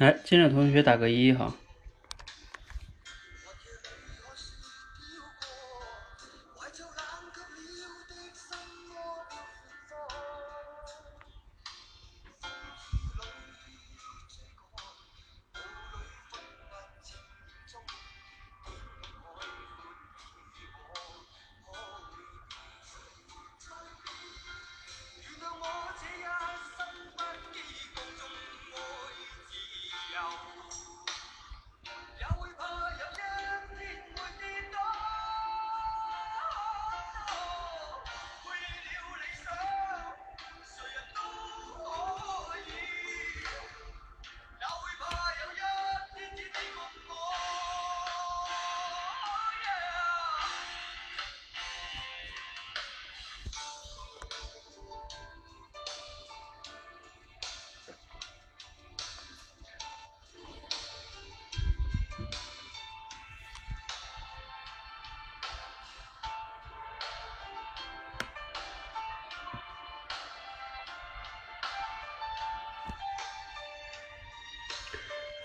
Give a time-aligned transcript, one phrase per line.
[0.00, 1.54] 来，进来的同学打个一哈。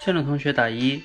[0.06, 1.02] 进来的同学打一。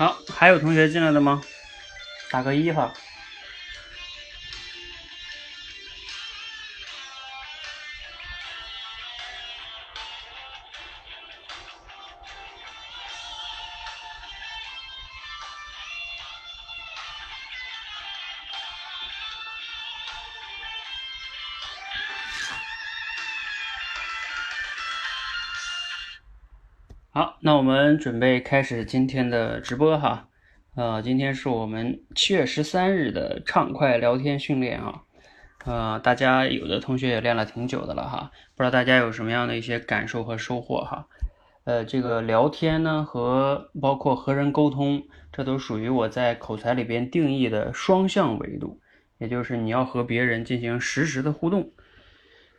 [0.00, 1.42] 好，还有同学进来的吗？
[2.30, 2.90] 打个一哈。
[27.70, 30.26] 我们准备开始今天的直播哈。
[30.74, 35.02] 呃，今天是我们七月十三日的畅快聊天训练啊。
[35.64, 41.06] 呃，大家有的同学也练了挺久的了哈，不知道大家有什么样的一些感受和收获哈。
[41.62, 48.80] 呃，这个聊天呢和包括和人沟通，这都属于我在口才里边定义的双向维度，
[49.18, 51.70] 也就是你要和别人进行实时的互动。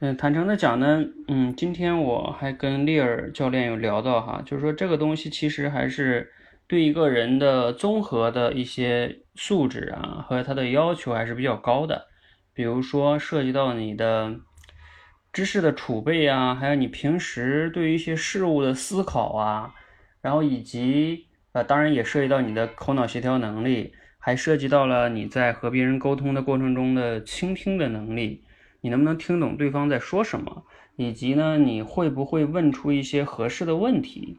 [0.03, 6.31] 嗯，坦诚的讲呢，嗯，今天我还跟利尔教练有聊到哈，就是说这个东西其实还是
[6.65, 12.07] 对一个人的综合的一些素质啊和他的要求还是比较高的，
[12.51, 14.38] 比如说涉及到你的
[15.31, 19.75] 知识的储备啊，还有你平时对于一些事物的思考啊，
[20.24, 28.44] 然后以及呃，当然也涉及到你的口脑协调能力，还涉及到了你在和别人沟通的过程中的倾听的能力。
[28.81, 34.38] 你能不能听懂对方在说什么，以及呢，你会不会问出一些合适的问题？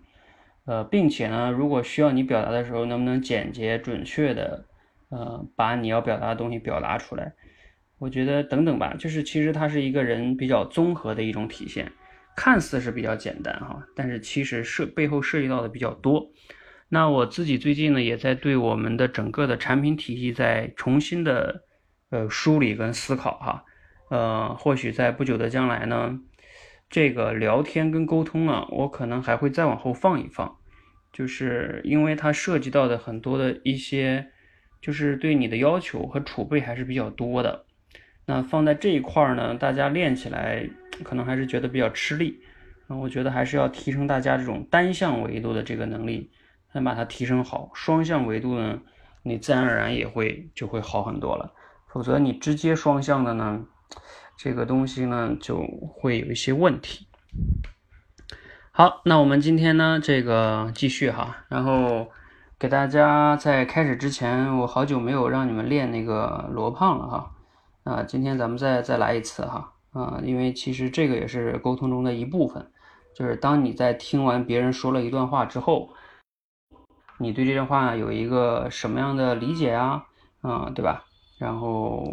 [0.64, 4.66] 呃，并且呢，如果需要你表达的时候，能不能简洁准确的，
[5.08, 7.32] 呃，把你要表达的东西表达出来？
[7.98, 11.90] 我觉得等等吧，就是其实它是一个人比较综合的一种体现，
[12.36, 16.30] 看似是比较简单哈，但是其实涉背后涉及到的比较多。
[16.88, 21.62] 那我自己最近呢，也在对我们的整个的产品体系在重新的
[22.10, 23.64] 呃梳理跟思考哈。
[24.12, 26.20] 呃，或许在不久的将来呢，
[26.90, 30.58] 这个聊天跟沟通啊，我可能还会再往后放一放，
[31.10, 34.26] 就是因为它涉及到的很多的一些，
[34.82, 37.64] 就是对你的要求和储备还是比较多的。
[38.26, 40.68] 那放在这一块儿呢，大家练起来
[41.02, 42.38] 可能还是觉得比较吃力，
[42.88, 46.30] 我觉得还是要提升大家这种单向维度的这个能力，
[46.74, 47.70] 先把它提升好。
[47.72, 48.78] 双向维度呢，
[49.22, 51.54] 你自然而然也会就会好很多了。
[51.88, 53.66] 否则你直接双向的呢，
[54.36, 55.62] 这个东西呢就
[55.94, 57.06] 会有一些问题。
[58.70, 62.08] 好，那我们今天呢这个继续哈，然后
[62.58, 67.30] 给大家在开始之前，我好久没有让你们练那个罗胖了哈，
[67.84, 72.70] 啊，今天咱们再再来一次哈，啊，因为其实这个也是沟通中的一部分。
[73.14, 75.90] 就是当你在听完别人说了一段话之后，
[77.18, 80.06] 你对这段话有一个什么样的理解啊？
[80.40, 81.04] 啊，对吧？
[81.38, 82.06] 然后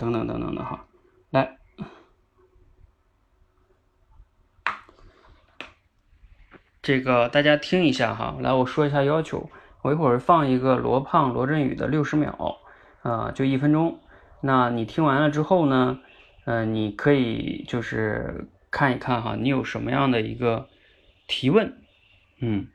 [0.00, 0.86] 等等等等的哈，
[1.28, 1.58] 来，
[6.80, 9.50] 这个大家听一下哈，来我说一下要求，
[9.82, 12.56] 我一会儿放一个罗胖罗振宇的六十秒，
[13.02, 14.00] 啊，就一分钟。
[14.40, 16.00] 那你听完了之后呢，
[16.46, 18.48] 嗯，你可以就是。
[18.72, 20.68] 看一看哈，你有什么样的一个
[21.26, 21.82] 提问？
[22.40, 22.68] 嗯，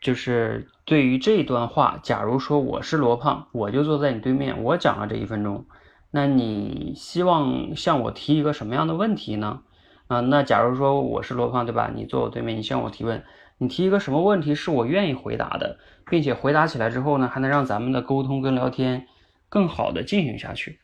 [0.00, 5.66] 就是对于这段话，假如说我是罗胖，我就坐在你对面，我讲了这一分钟，
[6.10, 9.62] 那你希望向我提一个什么样的问题呢？
[10.06, 11.90] 啊，那假如说我是罗胖，对吧？
[11.94, 13.24] 你坐我对面，你向我提问，
[13.58, 15.78] 你提一个什么问题是我愿意回答的，
[16.08, 19.06] 并且回答起来之后呢，还能让咱们的沟通跟聊天
[19.48, 20.78] 更好的进行下去。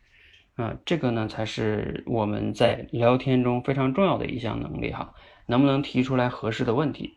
[0.56, 5.14] 啊，这个呢才是我们在聊天中非常重要的一项能力哈，
[5.46, 7.16] 能不能提出来合适的问题？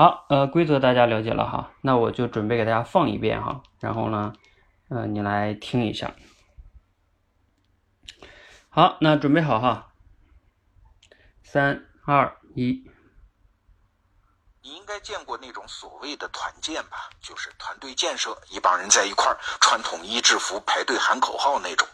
[0.00, 4.32] 好，呃，规则大家了解了哈，那我就准备给大家放一遍哈，然后呢，
[4.88, 6.14] 呃，你来听一下。
[8.70, 9.92] 好，那准备好哈，
[11.42, 12.82] 三二一。
[14.62, 17.10] 你应该见过那种所谓的团建吧？
[17.20, 21.86] 就是团队建设，一帮人在一块儿穿统一制服排队喊口号那种。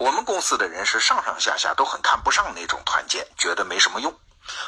[0.00, 4.12] 我们公司的人是上上下下都很看不上那种团建，觉得没什么用。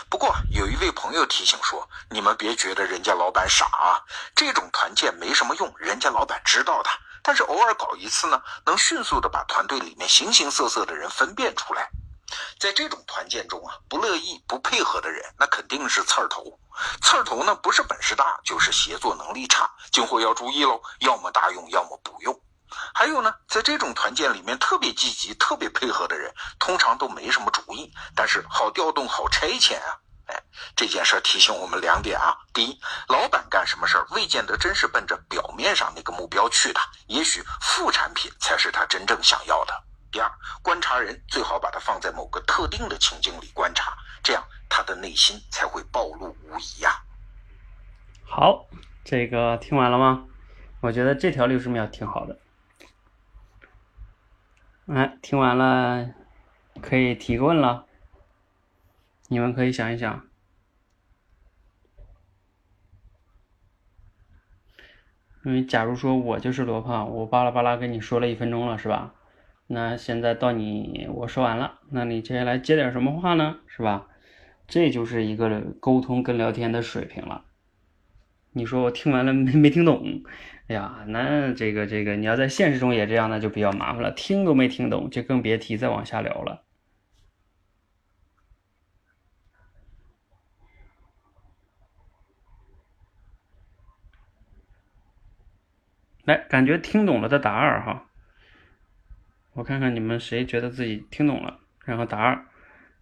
[0.09, 4.03] 不过有一位朋友提醒说：“你们别觉得人家老板傻啊，
[4.35, 6.91] 这种团建没什么用，人家老板知道的。
[7.23, 11.91] 但是偶尔搞一次呢，能迅速的把团队里面形形色色的人分辨出来。
[12.59, 16.59] 在这种团建中啊，不乐意、不配合的人，那肯定是刺儿头。
[17.03, 19.71] 刺儿头呢，不是本事大，就是协作能力差。
[19.93, 22.41] 今后要注意喽，要么大用，要么不用。”
[22.95, 30.01] 还有呢，在这种团建里面，特别积极、特别配合的人，通常都没什么主意，但是好调动、好差遣啊！
[30.27, 30.43] 哎，
[30.77, 39.73] 这件事提醒我们两点啊：第一，老板干什么事儿，未见得真是奔着表面上那个目标去的，也许副产品才是他真正想要的；
[40.13, 40.31] 第二，
[40.63, 47.03] 观察人最好把他放在某个特定的情境里观察，这样他的内心才会暴露无遗呀。
[48.27, 48.67] 好，
[49.05, 50.25] 这个听完了吗？
[50.81, 52.39] 我觉得这条六十秒挺好的。
[54.91, 56.15] 哎，听完了，
[56.81, 57.85] 可以提问了。
[59.29, 60.27] 你们可以想一想，
[65.45, 69.15] 因为假如说我就是罗胖，我巴拉巴拉跟你说了一分钟了，是吧？
[69.67, 73.59] 那现在到你，我说完了，那你接下来接点什么话呢？
[73.67, 74.09] 是吧？
[74.67, 77.45] 这就是一个沟通跟聊天的水平了。
[78.59, 80.23] 你说我听完了没 没听懂？
[80.67, 86.65] 哎呀，那这个这个你要在现实中也这样，那就比较麻烦了，听都没听懂，就更别提再往下聊了。
[96.25, 98.05] 来，感觉听懂了的打二哈，
[99.55, 102.45] 我看看你们谁觉得自己听懂了，然后打二，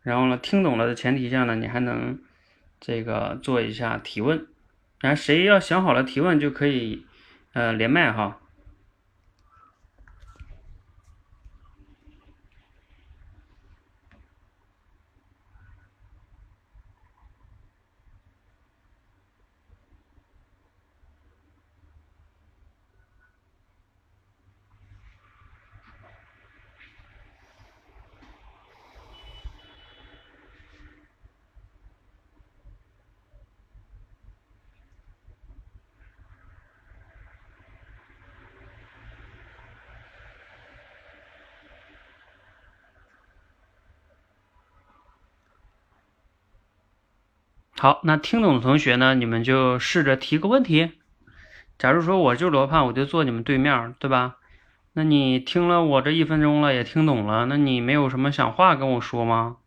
[0.02, 2.20] 然后呢，听懂了的前提下呢，你还能
[2.78, 4.46] 这个做一下提问，
[5.00, 7.04] 然后谁要想好了提问就可以。
[7.52, 8.38] 呃，连麦哈。
[47.78, 49.14] 好，那听懂的同学呢？
[49.14, 50.92] 你们就试着提个问题。
[51.76, 54.38] 假如说我就罗胖，我就坐你们对面，对吧？
[54.94, 59.58] 那你听了我这一分钟了，也听懂了，那你没有什么想话跟我说吗？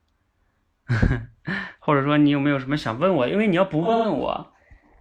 [1.80, 3.28] 或者说你有没有什么想问我？
[3.28, 4.54] 因为你要不问我，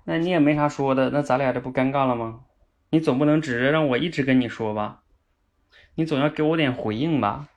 [0.04, 2.40] 那你也没啥说的，那咱俩这不尴尬了吗？
[2.90, 5.00] 你总不能指着让我一直跟你说吧？
[5.94, 7.48] 你总要给我点回应吧？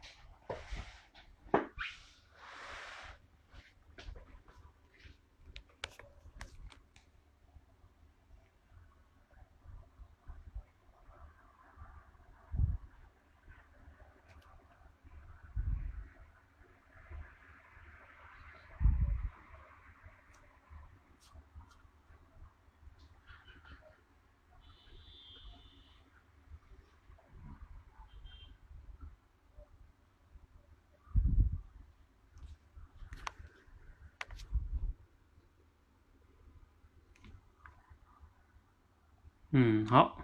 [39.54, 40.18] 嗯，好。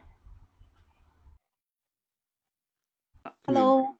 [3.46, 3.98] Hello，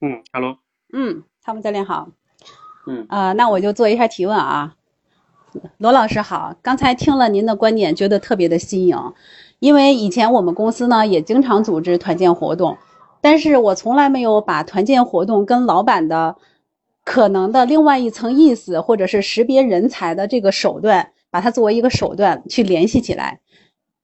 [0.00, 0.60] 嗯，Hello。
[0.92, 2.08] 嗯，汤姆教练好。
[2.86, 4.74] 嗯呃，那我就做一下提问啊。
[5.78, 8.98] 罗老师好，刚才听了您的观点，觉得特别的新颖。
[9.58, 12.78] 因为以前我们公司呢也经常组织团建活动，
[13.20, 16.36] 但是我从来没有把团建活动跟老板的
[17.04, 23.40] 可能的另外一层意思，或者是识别人才的这个手段，把它作为一个手段去联系起来。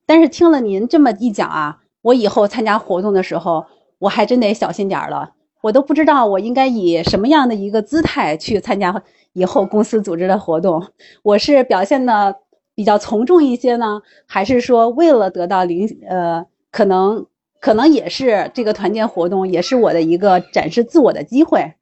[0.06, 3.66] 但是听了您这么一讲啊，我以后参加活动的时候，
[3.98, 5.32] 我还真得小心点儿了。
[5.60, 10.92] 我都不知道我应该以什么样的一个姿态去参加以后公司组织的活动。
[11.22, 12.40] 我是表现的
[12.74, 17.26] 比较从众一些呢，还是说为了得到领呃，可能
[17.60, 21.74] 可能也是这个团建活动也是我的一个展示自我的机会。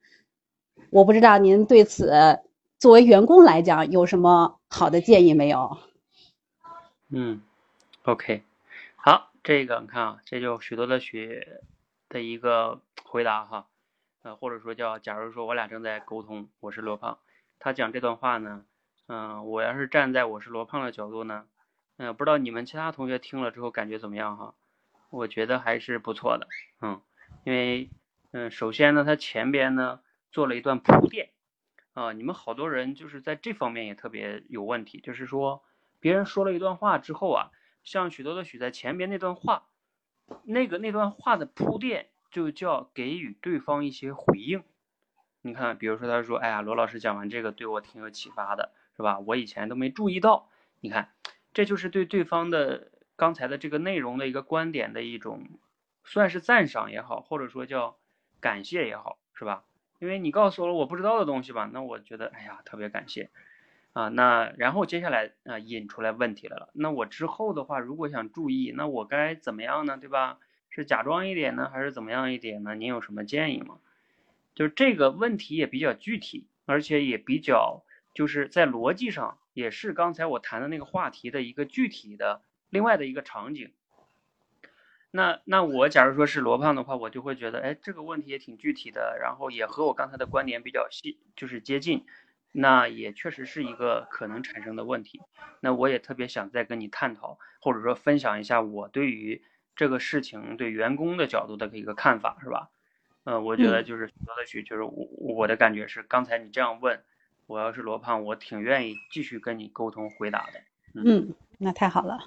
[0.91, 2.41] 我不知道您对此
[2.79, 5.77] 作为员工来讲有什么好的建议没有？
[7.11, 7.43] 嗯
[8.05, 8.43] ，OK，
[8.97, 11.61] 好，这个你看啊，这就许多的学
[12.09, 13.69] 的一个回答哈，
[14.23, 17.21] 呃，或者说叫，假如说我俩正在沟通，我是罗胖，
[17.61, 18.67] 他讲这段话呢，
[19.07, 21.47] 嗯、我要是站在我是罗胖的角度呢，
[21.99, 24.55] 嗯、不知道你们其他同学听了之后感觉怎么样哈？
[25.11, 26.49] 我觉得还是不错的，
[26.83, 27.01] 嗯，
[27.45, 27.91] 因为，
[28.33, 30.01] 嗯、首先呢，他前边呢
[30.33, 31.31] 做了一段铺垫，
[31.95, 35.63] 啊，你们好多人就是在这方面也特别有问题，就是说
[36.01, 37.51] 别人说了一段话之后啊，
[37.85, 39.69] 像许多的许在前边那段话，
[40.43, 44.63] 那个那段话的铺垫就叫给予对方一些回应。
[45.41, 49.19] 你看，比如说他说：“哎呀，罗老师讲完这个对我挺有启发的，是吧？
[49.21, 50.51] 我以前都没注意到。”
[50.83, 51.09] 你看，
[51.55, 55.49] 这就是对对方的刚才的这个内容的一个观点的一种，
[56.05, 57.97] 算是赞赏也好，或者说叫
[58.39, 59.65] 感谢也好，是吧？
[59.99, 63.31] 因为你告诉我了我不知道的东西吧，那我觉得哎呀特别感谢
[63.95, 64.09] 啊。
[64.09, 69.97] 那然后接下来啊引出来问题来了，那我之后的话如果想注意，那我该怎么样呢？
[69.97, 70.39] 对吧？
[70.77, 72.75] 是假装一点呢，还是怎么样一点呢？
[72.75, 73.79] 您有什么建议吗？
[74.55, 77.83] 就是这个问题也比较具体，而且也比较
[78.15, 83.73] 就是在逻辑上也是刚才我谈的那个话题的一个具体的另外的一个场景。
[85.11, 92.05] 那那我假如说是罗胖的话，我就会觉得，哎，这个问题也挺具体的，然后也和我刚才的观点比较细，就是接近，
[92.53, 95.23] 那也确实是一个可能产生的问题。
[95.61, 99.43] 那我也特别想再跟你探讨，或者说分享一下我对于
[99.77, 102.71] 这个事情对员工的角度的一个看法，是吧？
[103.25, 107.03] 呃，我觉得就是说的许，就是我我的感觉是，刚才你这样问，
[107.47, 110.63] 我要是罗胖，我挺愿意继续跟你沟通回答的。
[110.95, 112.19] 嗯，那太好了。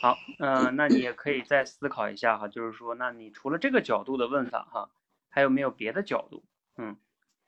[0.00, 4.90] 好，嗯、那你也可以再思考一下哈，就是说，那你除了这个角度的问法哈，
[5.28, 6.42] 还有没有别的角度？
[6.76, 6.96] 嗯，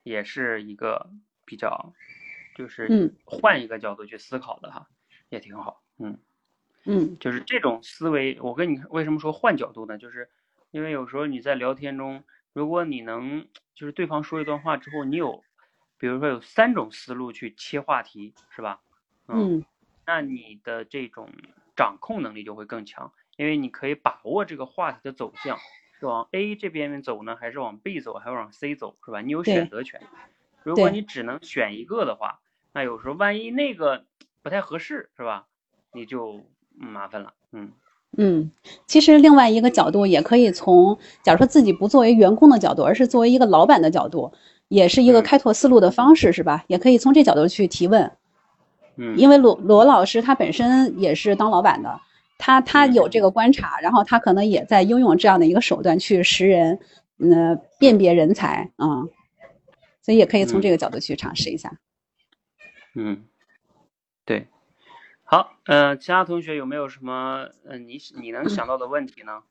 [0.03, 1.09] 也是一个
[1.45, 1.93] 比较，
[2.55, 4.87] 就是嗯换一个角度去思考的哈，
[5.29, 5.83] 也挺好。
[5.97, 6.17] 嗯，
[6.87, 9.97] 嗯就是这种思维，我跟你为什么说换角度呢？
[9.97, 10.29] 就是
[10.71, 15.43] 因为有时候你在聊天中，如果你能就是对方说一段话之后，你有，
[15.97, 18.79] 比如说有三种思路去切话题，是吧？
[19.27, 19.63] 嗯
[20.05, 21.29] 那你的这种
[21.75, 25.57] 掌控能力就会更强，因为你可以把握这个话题的走向，
[25.99, 29.19] 是往 A 这边走呢，还是往 B 走，还是往 C 走，是吧？
[29.21, 30.01] 你有选择权。
[30.63, 32.39] 如果你只能选一个的话，
[32.73, 34.05] 那有时候万一那个
[34.41, 35.47] 不太合适，是吧？
[35.91, 36.45] 你就嗯
[36.77, 37.71] 麻烦了，嗯。
[38.17, 38.49] 嗯，
[38.87, 44.31] 其实另外一个角度也可以从，假如说自己不作为员工的角度，而是作为一个老板的角度，
[44.69, 45.23] 也是一个嗯。
[45.23, 46.63] 开拓思路的方式，是吧？
[46.67, 48.09] 也可以从这角度去提问。
[48.95, 51.99] 嗯，因为罗罗老师他本身也是当老板的，
[52.37, 52.93] 他他嗯。
[52.93, 56.79] 有这个观察，然后他可能也在应用这样的一个手段去识人，
[57.19, 59.09] 嗯、辨别人才啊、嗯，
[60.01, 60.61] 所以也可以从嗯。
[60.61, 61.77] 这个角度去尝试一下。
[62.95, 63.21] 嗯，
[64.25, 64.47] 对，
[65.29, 69.43] 好，呃，其他同学有没有什么呃你你能想到的问题呢？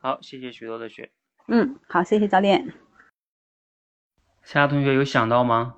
[0.00, 1.12] 好，谢谢许多的雪。
[1.46, 2.74] 嗯，好，谢谢教练。
[4.42, 5.76] 其他同学有想到吗？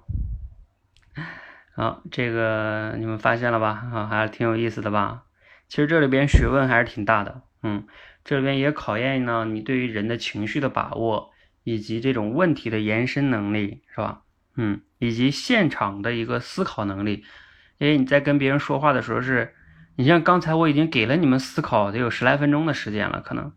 [1.77, 3.87] 好，这个你们发现了吧？
[3.93, 5.25] 啊，还是挺有意思的吧？
[5.69, 7.87] 其实这里边学问还是挺大的，嗯，
[8.25, 11.31] 这里边也考验呢你对于人的情绪的把握，
[11.63, 14.23] 以及这种问题的延伸能力，是吧？
[14.55, 17.23] 嗯，以及现场的一个思考能力。
[17.81, 19.55] 因为你在跟别人说话的时候是，
[19.97, 23.51] 你像刚才我已经给了你们思考得有十来分钟的时间了，可能。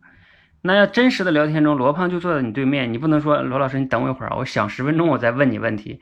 [0.61, 5.99] 那要真实的聊天中，罗胖就坐在你对面，你不能说罗老师你等我一会儿，我想十分钟我再问你问题，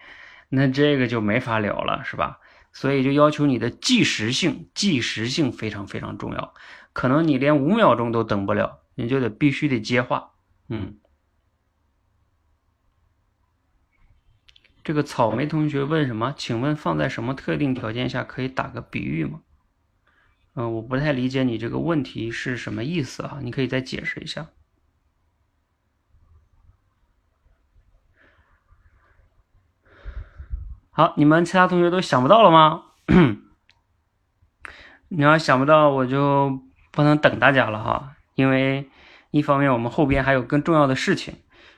[0.49, 2.37] 那这个就没法聊了，是吧？
[2.71, 6.53] 所以就要求你的即时性，即时性非常非常重要。
[6.93, 10.29] 可能你连五秒钟都等不了，你就得必须得接话。
[10.69, 10.93] 嗯，
[14.83, 16.33] 这个草莓同学问什么？
[16.35, 19.41] 请问放在什么特定条件下可以打个比喻吗？
[20.55, 23.39] 嗯，我不太理解你这个问题是什么意思啊？
[23.41, 24.47] 你可以再解释一下。
[30.89, 32.83] 好，你们其他同学都想不到了吗？
[35.07, 36.61] 你要想不到，我就
[36.91, 38.15] 不能等大家了哈。
[38.35, 38.89] 因为
[39.29, 41.35] 一方面我们后边还有更重要的事情，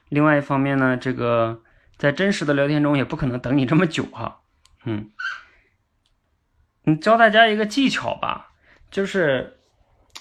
[0.09, 1.62] 另外一方面呢，这个
[1.97, 4.41] 在真实的聊天中也不可能等你这么久哈。
[4.85, 5.11] 嗯，
[6.83, 8.49] 你教大家一个技巧吧。
[8.91, 9.57] 就是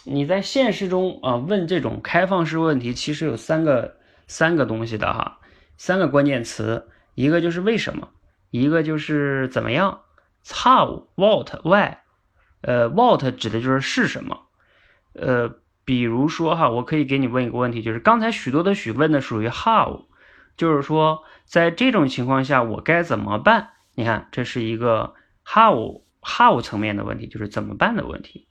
[0.04, 5.40] 你在现实中啊问这种开放式问题，其实有三个三个东西的哈，
[5.76, 8.08] 三个关键词，一个就是为什么，
[8.48, 10.00] 一个就是怎么样
[10.48, 11.98] ，how what why，
[12.62, 14.46] 呃 what 指的就是是什么，
[15.12, 20.06] 呃比如说哈，我可以给你问一个问题，就是刚才许多的许问的属于 how，
[20.56, 23.70] 就是说在这种情况下我该怎么办？
[23.94, 28.48] 你看这是一个 how how 层面的问题，就是怎么办的问题。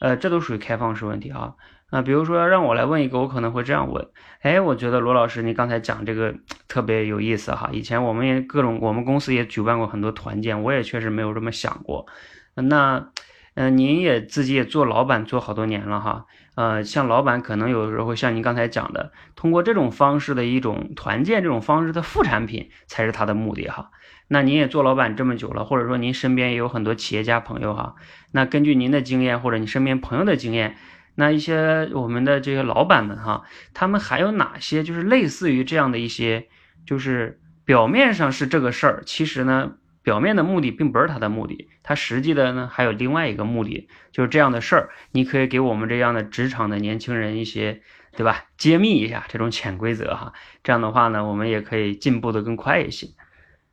[0.00, 1.54] 呃，这都属于开放式问题啊。
[1.90, 4.08] 那比如说让我来问一个，我可能会这样问：
[4.40, 6.34] 哎，我觉得罗老师你刚才讲这个
[6.66, 7.70] 特别有意思哈。
[7.72, 12.06] 以前我们也各种，我们公司也举办过很多团建，我也确实没有这么想过。
[12.54, 13.10] 那，
[13.54, 16.26] 嗯，您也自己也做老板做好多年了哈。
[16.54, 23.90] 呃，像老板可能有时候像您刚才讲的，通过这种方式的一种团建这种方式的副产品才是他的目的哈。
[24.28, 27.94] 那您也做老板这么久了，或者说您身边也有很多企业家朋友哈。
[28.30, 30.76] 那根据您的经验或者你身边朋友的经验，
[31.16, 33.42] 那一些我们的这些老板们哈，
[33.74, 36.48] 他们还有哪些就是类似于这样的一些，
[36.86, 39.72] 就是表面上是这个事儿，其实呢，
[40.04, 48.44] 表面的目的并不是他的目的，他实际的呢还有另外一个目的，就是这样的事儿，你可以给我们这样的职场的年轻人一些，对吧？
[48.56, 53.08] 揭秘一下这种潜规则哈，这样的话呢，我们也可以进步的更快一些。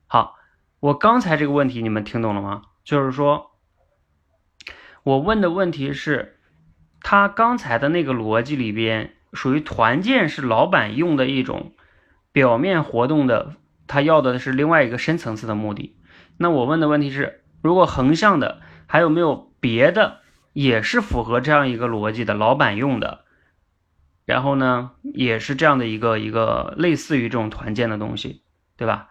[0.07, 0.37] 好。
[0.81, 2.63] 我刚才这个问题你们听懂了吗？
[2.83, 3.51] 就是说，
[5.03, 6.39] 我问的问题是，
[7.01, 11.73] 他刚才的那个逻辑里边属于团建是老板用的一种
[12.31, 15.95] 表面活动的，他要的是另外一个深层次的目的。
[16.41, 20.21] 那我问的问题是，如果横向的还有没有别的
[20.53, 23.25] 也是符合这样一个逻辑的老板用的，
[24.25, 28.43] 然后呢也是这样的一个一个类似于这种团建的东西，
[28.75, 29.09] 对吧？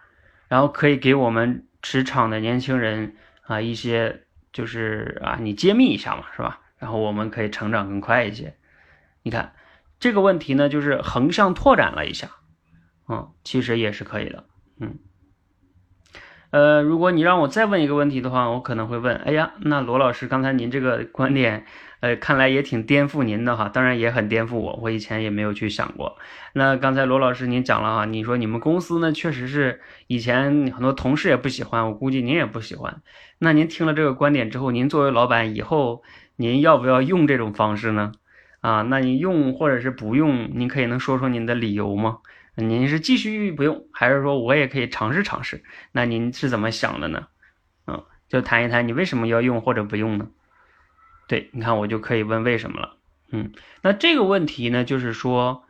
[0.49, 6.59] 然后可以给我们职场的年轻人啊一些就是啊你揭秘一下嘛是吧？
[6.77, 8.57] 然后我们可以成长更快一些。
[9.23, 9.53] 你看
[9.99, 12.29] 这个问题呢，就是横向拓展了一下，
[13.07, 14.43] 嗯，其实也是可以的，
[14.81, 14.99] 嗯。
[16.51, 21.65] 呃，如果你让我再问一个问题的话，我可能会问：哎呀，那罗老师刚才您这个观点。
[22.01, 26.17] 呃，看来也挺颠覆您的哈，当然也很颠覆我，我以前也没有去想过。
[26.53, 33.03] 那刚才罗老师您讲了哈，你说你们公司呢，确实是以前很多同事也不喜欢，我估计您也不喜欢。
[33.37, 36.01] 那您听了这个观点之后，您作为老板以后
[36.37, 38.13] 您要不要用这种方式呢？
[38.61, 42.17] 啊，那你用或者是不用，您可以能说说您的理由吗？
[42.55, 45.63] 您是继续不用，还是说我也可以尝试尝试？
[45.91, 47.27] 那您是怎么想的呢？
[47.87, 50.27] 嗯，就谈一谈你为什么要用或者不用呢？
[51.27, 52.97] 对，你看我就可以问为什么了，
[53.31, 55.63] 嗯，那这个问题呢，就是说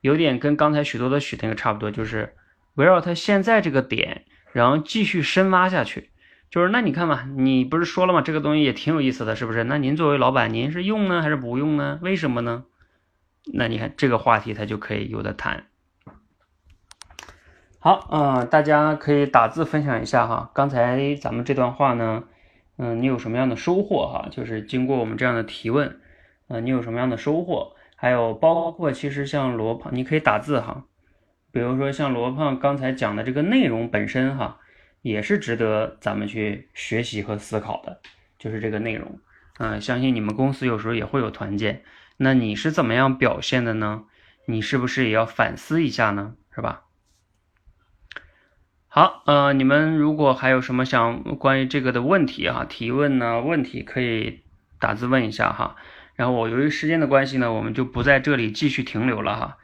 [0.00, 2.36] 有点跟刚才许多的许那个差不多，就是
[2.74, 6.10] 围绕他现在这个点，然后继续深挖下去，
[6.50, 8.22] 就是那你看吧，你不是说了吗？
[8.22, 9.64] 这个东西也挺有意思的，是不是？
[9.64, 11.98] 那您作为老板，您是用呢还是不用呢？
[12.00, 12.64] 为什么呢？
[13.52, 15.66] 那你看这个话题，它就可以有的谈。
[17.80, 22.24] 好，嗯，大家可以打字分享一下哈，刚才咱们这段话呢。
[22.80, 24.28] 嗯，你有什么样的收获哈？
[24.30, 26.00] 就是经过我们这样的提问，
[26.46, 27.72] 嗯，你有什么样的收获？
[27.96, 30.84] 还有包括其实像罗胖，你可以打字哈。
[31.50, 34.58] 比如说像罗胖刚才讲的这个内容本身哈，
[35.02, 38.00] 也是值得咱们去学习和思考的。
[38.38, 39.18] 就是这个内容，
[39.58, 41.82] 嗯，相信你们公司有时候也会有团建，
[42.16, 44.04] 那你是怎么样表现的呢？
[44.46, 46.34] 你是不是也要反思一下呢？
[46.54, 46.82] 是吧？
[48.98, 53.40] 好，呃，你们如果还有什么想关于这个的问题哈，提问呢？
[53.40, 54.42] 问题可以
[54.80, 55.76] 打字问一下哈。
[56.16, 59.58] 然后我由于时间的关系呢，我们就不在这里继续停留了哈。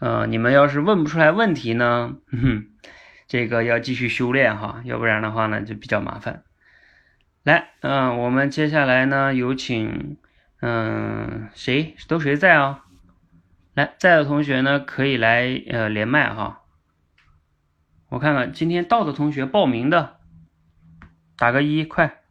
[0.00, 2.66] 呃，你们要是问不出来问题呢，哼，
[3.28, 6.42] 这个要继续修炼哈，要不然的话呢就比较麻烦。
[7.44, 10.16] 来，嗯，我们接下来呢有请，
[10.62, 12.86] 嗯，谁都谁在啊？
[13.74, 16.59] 来，在的同学呢可以来呃连麦哈。
[18.10, 20.18] 我看看今天到的同学报名的，
[21.36, 22.22] 打个一，快，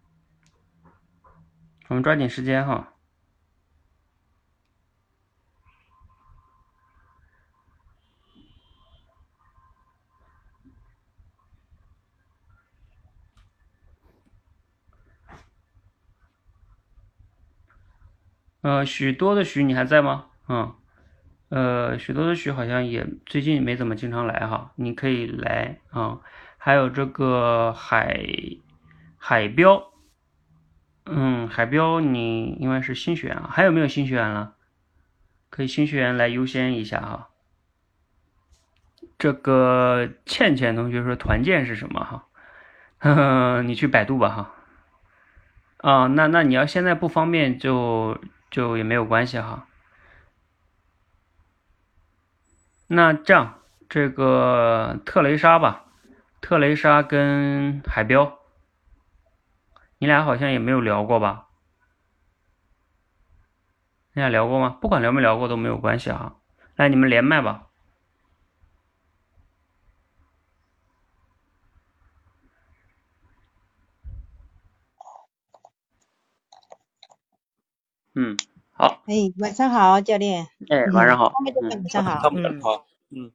[1.88, 2.94] 我们抓紧时间哈。
[18.62, 20.26] 呃，许多的许你还在吗？
[20.50, 20.76] 嗯，
[21.50, 26.20] 呃，许多的许好像也最近没怎么经常来哈，你可以来啊。
[26.58, 28.22] 还有这个海
[29.18, 29.92] 海标，
[31.06, 34.54] 嗯，海标你应该是新学员啊，还有没有新学员了？
[35.50, 37.30] 可以新学员来优先一下哈。
[39.18, 42.26] 这个倩倩同学说团建是什么哈？
[43.00, 44.54] 呵呵，你去百度吧哈。
[45.78, 48.20] 啊，那那你要现在不方便就
[48.52, 49.66] 就也没有关系哈。
[52.92, 55.86] 那这样，这个特雷莎吧，
[56.42, 58.40] 特雷莎跟海标，
[60.00, 61.50] 你俩好像也没有聊过吧？
[64.14, 64.76] 你俩聊过吗？
[64.82, 66.38] 不管聊没聊过都没有关系啊。
[66.76, 67.68] 来，你们连麦吧。
[78.16, 78.36] 嗯，
[78.80, 79.04] 好。
[79.08, 80.48] 哎，晚上好，教练。
[80.70, 81.34] 哎，晚上好。
[81.82, 82.30] 晚上好。
[82.34, 82.86] 嗯，好。
[83.10, 83.32] 嗯，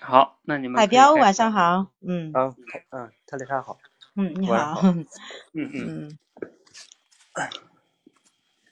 [0.00, 0.78] 好，那你们。
[0.80, 1.88] 海彪，晚上好。
[2.00, 2.32] 嗯。
[2.32, 2.54] 啊，
[2.88, 3.78] 嗯，特丽莎好。
[4.14, 4.80] 嗯，你好。
[4.82, 5.04] 嗯
[5.52, 6.18] 嗯。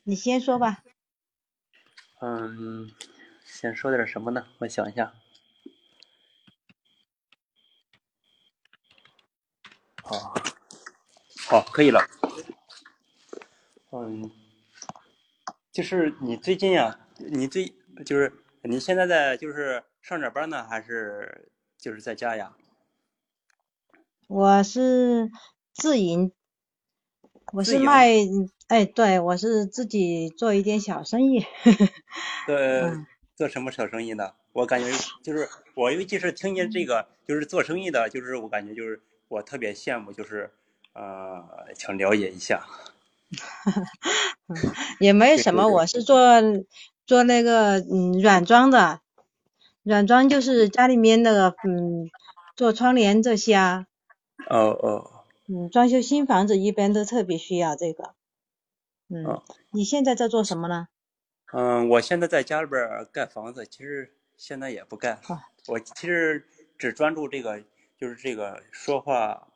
[0.04, 0.82] 你先说吧。
[2.22, 2.90] 嗯，
[3.44, 4.46] 先说点什么呢？
[4.60, 5.12] 我想一下。
[10.02, 10.34] 好，
[11.46, 12.00] 好，可以了。
[13.92, 14.30] 嗯。
[15.72, 17.72] 就是你最近呀，你最
[18.04, 22.56] 就是你现在在就是上着班呢，还是就是在家呀？
[24.26, 25.30] 我是
[25.72, 26.32] 自营，
[27.52, 28.08] 我是卖，
[28.68, 31.46] 哎，对，我是自己做一点小生意。
[32.46, 32.82] 对，
[33.36, 34.34] 做什么小生意呢？
[34.52, 34.90] 我感觉
[35.22, 40.50] 就是我尤其是听见这个就是做生意的，就是我感觉就是我特别羡慕，就是
[40.94, 41.44] 呃，
[41.76, 42.66] 想了解一下。
[44.98, 46.18] 也没什么，我是做
[47.06, 49.00] 做那个嗯软装的，
[49.82, 52.10] 软装就是家里面那个嗯
[52.56, 53.86] 做窗帘这些啊。
[54.48, 55.24] 哦哦。
[55.46, 58.14] 嗯，装修新房子一般都特别需要这个。
[59.08, 59.42] 嗯。
[59.70, 60.88] 你现在在做什么呢？
[61.52, 65.20] 嗯，我现在在家里边盖房子，其实现在也不干。
[65.66, 66.46] 我其实
[66.78, 67.62] 只专注这个，
[67.98, 69.48] 就是这个说话，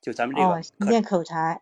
[0.00, 1.60] 就咱们这个练口才。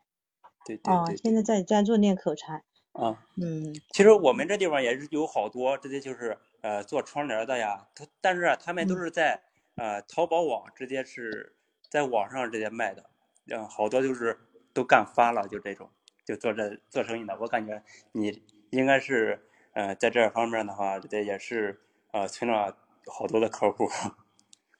[0.76, 0.94] 对对对。
[0.94, 2.62] 哦，现在在专注练口才。
[2.92, 9.40] 啊，嗯，其实我们这地方也是有好多，这些就是呃做窗帘的呀，他但是啊，他们都是在
[9.76, 11.54] 呃淘宝网直接是
[11.88, 13.08] 在网上直接卖的，
[13.46, 14.38] 嗯，好多就是
[14.74, 15.88] 都干发了，就这种
[16.26, 22.76] 就做这做生意的，我感觉你应该是呃在这方面的话，这也是呃存了
[23.06, 23.88] 好多的客户。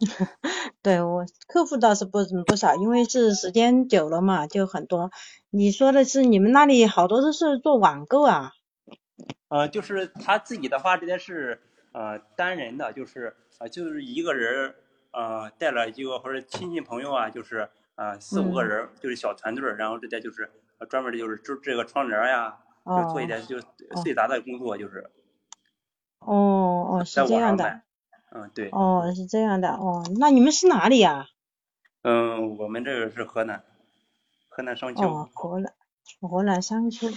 [0.83, 5.11] 对我客户倒是不不少，因为是时间久了嘛，就很多。
[5.51, 8.53] 你说的是你们那里好多都是做网购啊？
[9.49, 11.61] 呃，就是他自己的话，这些是
[11.93, 14.75] 呃单人的，就是呃就是一个人
[15.11, 20.51] 呃带了几个或者亲戚朋友啊，就是呃四五个人，就是小团队，然后这些就是
[20.89, 23.59] 专门的就是就这个窗帘呀，就做一点就
[24.03, 25.11] 碎杂的工作，就是。
[26.21, 27.83] 哦哦，是这样的。
[28.31, 28.69] 嗯，对。
[28.71, 31.27] 哦，是这样的哦，那你们是哪里呀？
[32.03, 33.65] 嗯，我们这个是河南，
[34.49, 35.03] 河南商丘。
[35.03, 35.73] 哦，河南，
[36.21, 37.09] 河南商丘。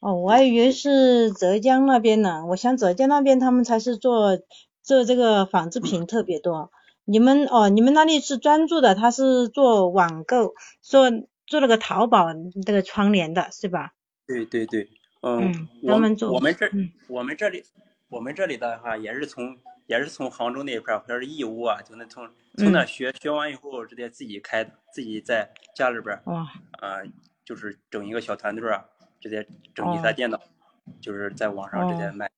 [0.00, 2.44] 哦，我还以为是浙江那边呢。
[2.46, 4.38] 我想浙江那边他们才是做
[4.82, 6.70] 做这个纺织品特别多。
[7.04, 11.10] 你们哦，你们那里是专注的，他是做网购，做
[11.46, 12.26] 做那个淘宝
[12.66, 13.94] 这个窗帘的是吧？
[14.26, 14.88] 对对对，
[15.22, 16.70] 嗯，我们我们这
[17.08, 17.64] 我们这里。
[18.08, 26.22] 我们这里的话也是从也是从杭州那一块儿或者是义乌啊，就那从从那学学完以后直接自己开，自己在家里边儿
[26.80, 27.02] 啊，
[27.44, 28.86] 就是整一个小团队啊，
[29.20, 30.40] 直接整一台电脑，
[31.00, 32.30] 就是在网上直接卖。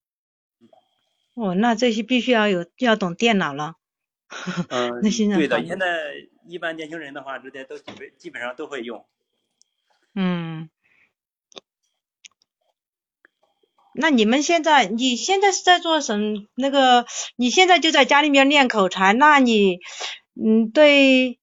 [1.35, 3.77] 哦，那这些必须要有要懂电脑了。
[4.71, 6.15] 嗯， 那现在对的，现在
[6.47, 9.05] 一般年轻人的话，直接都基本基本上都会用。
[10.15, 10.71] 嗯。
[13.99, 16.47] 那你们现在，你现在是在做什么？
[16.55, 17.07] 那个，
[17.37, 19.13] 你现在就在家里面练口才。
[19.15, 19.79] 那你，
[20.35, 21.39] 嗯，对，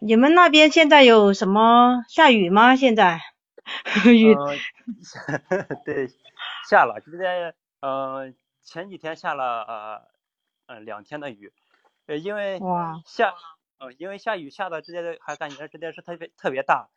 [0.00, 2.76] 你们那边现在有什么下雨吗？
[2.76, 3.20] 现在
[4.06, 4.34] 雨？
[5.84, 6.08] 对，
[6.68, 11.52] 下了，直接，呃，前几天下了呃，呃，两天的雨，
[12.06, 12.58] 呃，因为
[13.06, 13.34] 下，
[13.78, 16.88] 呃，因为下雨下的直接还感觉直接是特别特别大，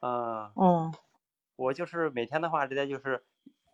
[0.00, 0.50] 嗯。
[0.54, 0.92] 哦。
[1.56, 3.24] 我就是每天的话，直接就是。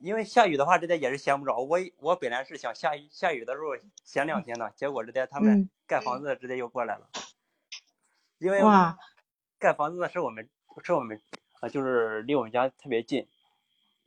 [0.00, 1.58] 因为下雨的话，这边也是闲不着。
[1.58, 3.66] 我我本来是想下雨下雨的时候
[4.04, 7.08] 闲两天的，结果这边他们盖房子直接又过来了。
[8.38, 8.60] 因为
[9.58, 10.48] 盖房子的是我们
[10.82, 11.20] 是我们
[11.60, 13.28] 啊，就是离我们家特别近。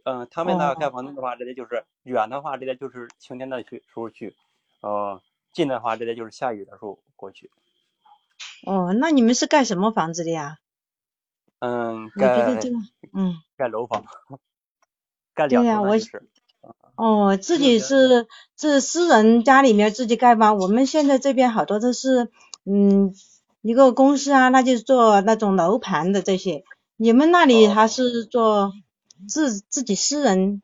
[0.05, 4.35] 嗯，他们那哦盖房子的话，直接就是远的话，直接就是晴天的去时候去，
[4.81, 5.21] 呃，
[5.53, 7.51] 近的话直接就是下雨的时候过去。
[8.65, 10.57] 哦，那你们是盖什么房子的呀？
[11.59, 12.77] 嗯，盖这个，
[13.13, 14.03] 嗯，盖楼房，
[15.33, 16.29] 盖对呀我两层的就是。
[16.95, 20.53] 哦，自己是是私人家里面自己盖吗？
[20.53, 22.29] 我们现在这边好多都是，
[22.65, 23.15] 嗯，
[23.61, 26.63] 一个公司啊，那就是做那种楼盘的这些。
[26.95, 28.71] 你们那里还是做
[29.27, 30.61] 自自己私人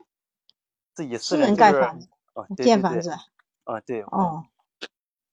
[0.94, 3.10] 自己私人就是人盖房子啊，对对对建房子？
[3.64, 4.02] 啊，对。
[4.02, 4.44] 哦，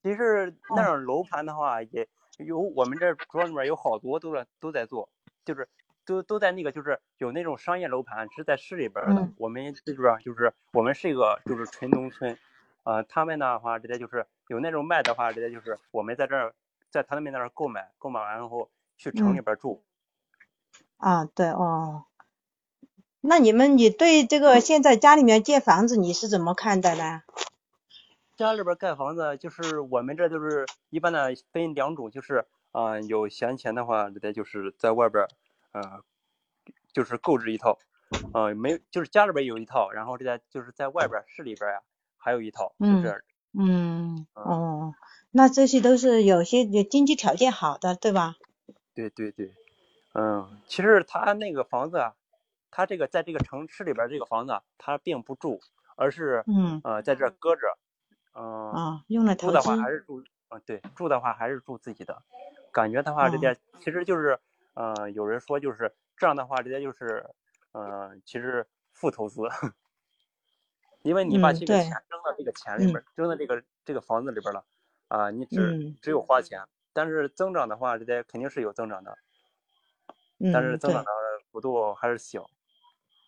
[0.01, 2.07] 其实那哦种楼盘的话，也
[2.39, 5.09] 有我们这庄里面有好多都在都在做，
[5.45, 5.69] 就是
[6.07, 9.21] 都都在那个就是有那种商业楼盘是在市里边儿的。
[9.21, 12.35] 嗯我们这边儿就是我们是一个就是纯农村，
[12.83, 16.55] 呃，他们的话直接就是有那种卖的话，直接就是我们在这儿
[16.89, 19.83] 在他们那儿购买，购买完后去城里嗯边儿住。
[20.97, 22.05] 啊，对哦。
[23.19, 27.23] 那你们，你对这个现在家里面建房子你是怎么看的呢？
[28.37, 35.27] 家里边儿盖房子，就是我们这就是一般的分两种，就是啊、呃有闲钱的话，直接就是在外边儿，
[35.81, 36.03] 呃，
[36.93, 37.77] 就是购置一套，
[38.33, 41.81] 呃，没有就是家里边有一套，然后这在就是在外边市里边儿呀
[42.17, 43.19] 还有一套，就嗯这样。
[43.59, 44.93] 嗯，哦，
[45.31, 48.35] 那这些都是有些有经济条件好的，对吧？
[48.93, 49.53] 对对对，
[50.13, 52.15] 嗯，其实他那个房子啊，
[52.71, 55.59] 他这个在这个城市里边这个房子啊，他并不住，
[55.95, 57.77] 而是嗯呃在这搁着，
[58.33, 59.75] 嗯、啊，用来投资住的话。
[59.77, 62.23] 还是住，啊、对，住的话还是住自己的。
[62.71, 64.39] 感觉的话，这哦边其实就是，
[64.77, 67.25] 呃，有人说就是这样的话，直接就是，
[67.71, 69.41] 呃，其实负投资，
[71.01, 74.63] 因为你把这个钱扔到这个钱里边儿，扔到这个这个房子里边了，
[75.07, 75.97] 啊、你只、嗯。
[76.01, 76.59] 只有花钱，
[76.93, 79.17] 但是增长的话，这边肯定是有增长的，
[80.51, 81.09] 但是增长的
[81.51, 82.49] 幅度还是小，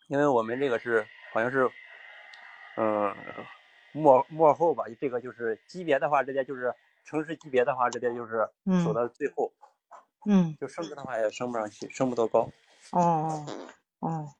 [0.07, 1.71] 因为我们这个是好像是，
[2.77, 3.15] 嗯、
[3.91, 9.59] 末末后吧，这个就是级别的话，直接就是城市级别的话，直接就是走嗯到最后，嗯，
[10.60, 12.49] 就升值的话也升不上去，升不多高。
[12.91, 13.45] 哦
[13.99, 14.34] 哦。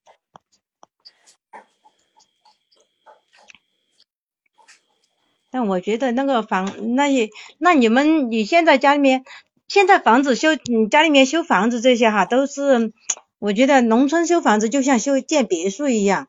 [5.52, 9.24] 但我觉得那个房，那也，那你们你现在家里面，
[9.68, 12.94] 现在房子修，你家里面修房子这些哈，都是，
[13.40, 16.28] 我觉得农村修房子就像修建别墅一样，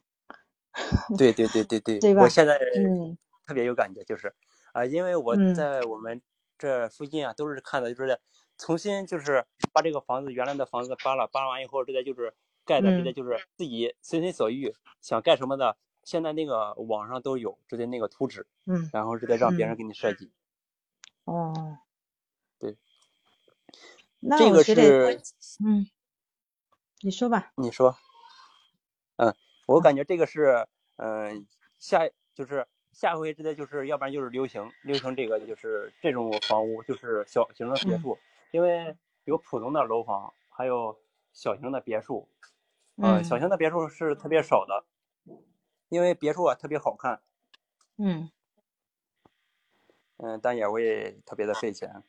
[1.18, 4.32] 对对对对对，对吧我现在嗯特别有感觉，就是
[4.72, 6.22] 啊、因为我嗯在我们
[6.56, 8.18] 这附近啊，都是看的，就是
[8.60, 12.34] 重新就是把这个房子原来的房子扒了，扒完以后，直接就是
[12.66, 13.14] 盖的，直接嗯。
[13.14, 19.78] 就是自己随心所欲，想盖什么的，现在那个网上都有，直接那个图纸，嗯，然后直接让别人嗯。
[19.78, 20.30] 给你设计。
[21.24, 21.78] 哦，
[22.58, 22.76] 对，
[24.20, 25.22] 那这个是
[25.64, 25.86] 嗯，
[27.00, 27.96] 你说吧，你说，
[29.16, 29.34] 嗯，
[29.66, 31.46] 我感觉这个是，嗯、
[31.78, 32.00] 下
[32.34, 38.00] 就是下回直接就是，要不然就是流行流行这个就是这种房屋，就是小型的别嗯。
[38.00, 38.18] 墅，
[38.50, 40.98] 因为有普通的楼房，还有
[41.32, 42.28] 小型的别墅，
[42.96, 44.84] 呃，小嗯型的别墅是特别少的，
[45.88, 47.20] 因为别墅啊特别好看，
[47.96, 48.30] 嗯，
[50.18, 52.02] 嗯、但也会特别的费钱。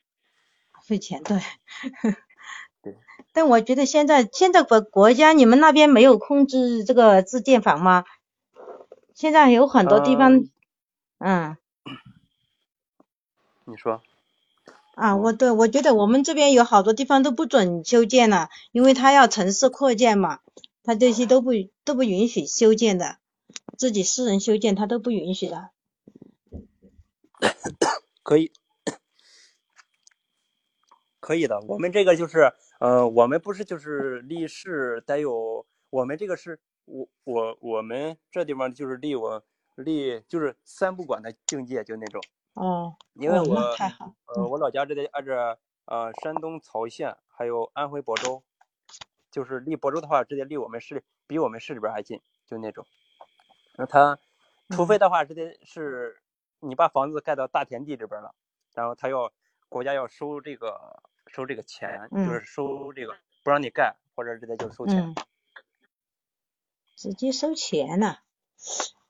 [0.82, 1.38] 费钱对。
[2.82, 2.96] 对。
[3.32, 8.04] 但我觉得现在现在国国家你们那边没有控制这个自建房吗？
[9.14, 10.44] 现在有很多地方，
[11.18, 11.56] 嗯
[13.64, 14.02] 你说，
[14.94, 20.40] 啊，我对我觉得我们这边有好多地方都不准修建了，因为它要城市扩建嘛，
[20.82, 21.52] 它这些都不
[21.84, 23.16] 都不允许修建的，
[23.78, 25.70] 自己私人修建它都不允许的。
[28.22, 28.52] 可以，
[31.20, 31.58] 可以的。
[31.68, 39.42] 我们这个就是，呃，我们不是就是立市得有，我们这个是，我我我们这地方就是立我
[39.74, 42.22] 立就是三不管的境界，就那种。
[42.54, 48.42] 哦，因为我太好，呃，我老家这得挨着呃山东曹县，还有安徽亳州，
[49.30, 52.86] 就是离亳州的话，直接离我们市比我们市里边还近，就那种。
[53.76, 54.18] 那他
[54.68, 56.20] 除非的话，直接是
[56.60, 58.34] 你把房子盖到大田地这边了，
[58.74, 59.32] 然后他要
[59.68, 62.44] 国家要收这个收这个钱，就是嗯。
[62.44, 65.02] 收这个不让你盖，或者直接就收钱。
[65.02, 65.14] 嗯，
[66.94, 69.01] 直接收钱了，嗯，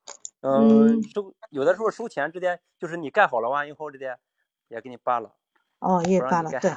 [0.42, 4.18] 嗯收有的时候收钱直接就是你盖好了完以后，直接
[4.68, 5.34] 也给你扒了。
[5.78, 6.70] 哦，也扒了，对，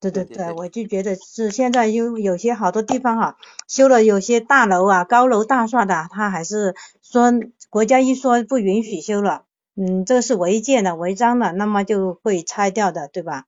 [0.00, 7.30] 对对对我就觉得是现在有有些好多地方哈，修了有些大楼啊、高楼大厦的，他还是说
[7.70, 9.44] 国家一说不允许修了，
[9.76, 13.46] 嗯，这是违建的、违章的，那么就会拆掉的，对吧？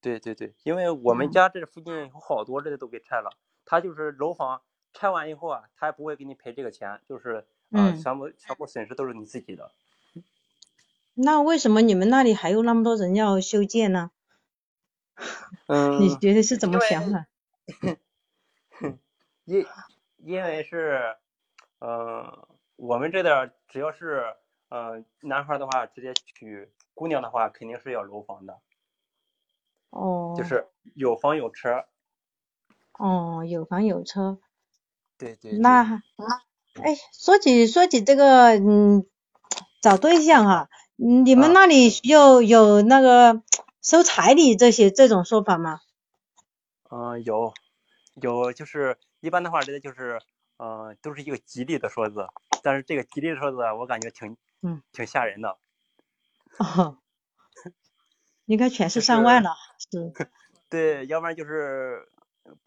[0.00, 3.30] 对对对，因为我们嗯家这附近有好多这都给拆了，
[3.64, 9.72] 它就是楼房拆完以后啊，他也不会给你赔这个钱，就是呃，嗯全部全部损失都是你自己的。
[11.14, 14.10] 那为什么你们那里还有那么多人要修建呢？
[15.66, 17.26] 嗯你觉得是怎么想的？
[19.44, 19.64] 因
[20.18, 21.16] 因为是，
[21.78, 24.24] 呃，我们这点儿只要是
[24.68, 28.60] 呃男孩儿的话，直接娶姑娘的话，肯定是要楼房的，
[29.90, 31.86] 哦，就是有房有车。
[32.98, 34.38] 哦，有房有车。
[35.18, 35.58] 对对对。
[35.60, 36.02] 那，
[36.82, 39.06] 哎，说起说起这个，嗯，
[39.80, 43.42] 找对象哈，嗯你们啊那里有有那个
[43.82, 45.80] 收彩礼这些这种说法吗？
[46.90, 47.52] 嗯、有
[48.14, 50.20] 有，就是一般的话，这个就是
[50.56, 52.26] 呃，都是一个吉利的数字，
[52.62, 55.58] 但是这个吉利的数字啊，我感觉挺嗯挺吓人的。
[56.58, 56.98] 哦，
[58.46, 59.54] 应该全是上万了，
[59.90, 60.12] 是。
[60.70, 62.08] 对，要不然就是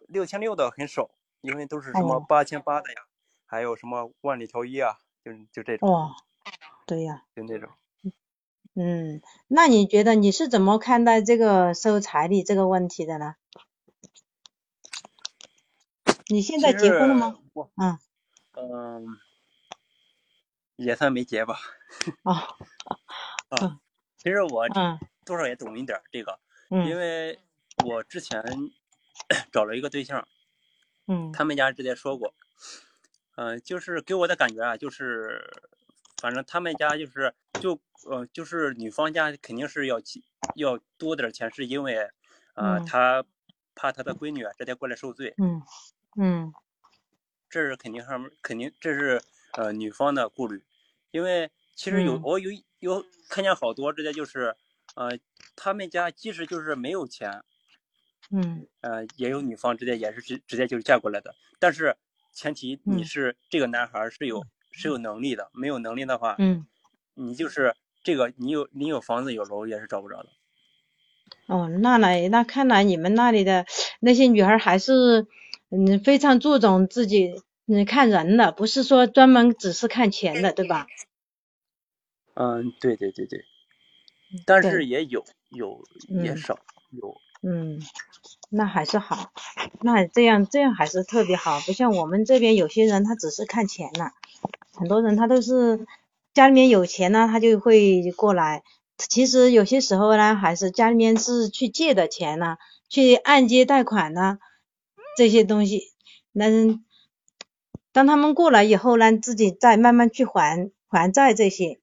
[0.07, 1.09] 六千六的很少，
[1.41, 3.01] 因为都是什么哦八千八的呀，
[3.49, 6.15] 还有什么万里挑一啊，就就这种，哦，
[6.85, 7.67] 对呀，就那种。
[8.75, 13.35] 嗯，那你觉得你是怎么看待这个收彩礼这个问题的呢？
[16.27, 17.39] 你现在结婚了吗？
[17.53, 17.97] 我嗯，
[18.53, 19.17] 嗯，
[20.75, 21.59] 也算没结吧。
[22.21, 22.33] 哦，
[23.49, 23.79] 啊，
[24.17, 27.39] 其实我嗯多少也懂一点这个，嗯因为
[27.83, 28.43] 我之前
[29.51, 30.27] 找了一个对象，
[31.07, 32.35] 嗯他们家直接说过，
[33.41, 35.41] 嗯、就是给我的感觉啊，就是
[36.17, 40.21] 反正他们家就是就呃就是女方家肯定是要起
[40.55, 42.09] 要多点儿钱，是因为
[42.55, 42.85] 呃嗯。
[42.85, 43.23] 他
[43.75, 45.61] 怕他的闺女啊直接过来受罪，嗯
[46.17, 46.53] 嗯。
[47.49, 49.21] 这是肯定上面肯定这是
[49.55, 50.61] 呃女方的顾虑，
[51.11, 52.21] 因为其实有、嗯。
[52.21, 54.55] 我有有看见好多直接就是
[54.95, 55.17] 呃
[55.55, 57.41] 他们家即使就是没有钱，
[58.31, 58.67] 嗯。
[58.81, 61.95] 呃也有女方直接也是直直接就是嫁过来的，但是
[62.39, 66.65] 前提你嗯是这个男孩是有是有能力的，没有能力的话，嗯，
[67.13, 70.29] 你就是这个你有你有房子有楼也是找不着的。
[71.47, 73.65] 哦，那来那看来你们那里的
[73.99, 75.27] 那些女孩还是
[75.69, 77.33] 嗯非常注重自己
[77.67, 80.87] 嗯看人的，不是说专门只是看钱的，对吧？
[82.35, 83.43] 嗯，对对对对，
[84.45, 85.83] 但是也有有
[86.23, 86.37] 也嗯。
[86.37, 86.57] 少
[86.91, 87.79] 有，嗯，
[88.49, 89.31] 那还是好，
[89.81, 94.11] 那这样这样还是特别好，不像我们这边有些人他只是看钱呐，
[94.73, 95.85] 很多人他都是
[96.33, 98.63] 家里面有钱呢，他就会过来。
[98.97, 102.57] 其实有些时候呢，还是家里面是去借的钱呐，
[102.89, 104.39] 去按揭贷款呐，
[105.15, 105.93] 这些东西，
[106.31, 106.47] 那
[107.91, 111.79] 当他们过来以后呢，自己再慢慢去还还债这些。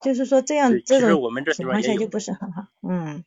[0.00, 1.20] 就是说这样这种
[1.54, 3.22] 情况下就不是很好，嗯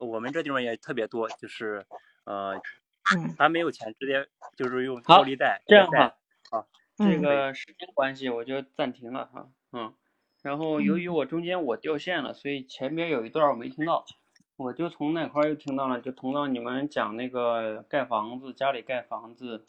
[0.00, 1.86] 我们这地方也特别多，就是
[2.24, 2.56] 呃
[3.16, 3.34] 嗯。
[3.36, 6.08] 他没有钱，直接就是用高利贷这样借贷
[6.50, 7.20] 哈，啊，这嗯。
[7.20, 9.94] 个时间关系我就暂停了哈，嗯，
[10.42, 14.04] 然后由于我中间我掉线了，所以前边有一段我没听到，
[14.56, 19.64] 我就从那块儿又听到了，就听到你们讲那个盖房子，家里盖房子，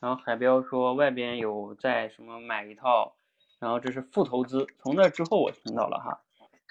[0.00, 3.16] 然后海彪说外边有在什么买一套，
[3.58, 6.20] 然后这是负投资，从那之后我听到了哈，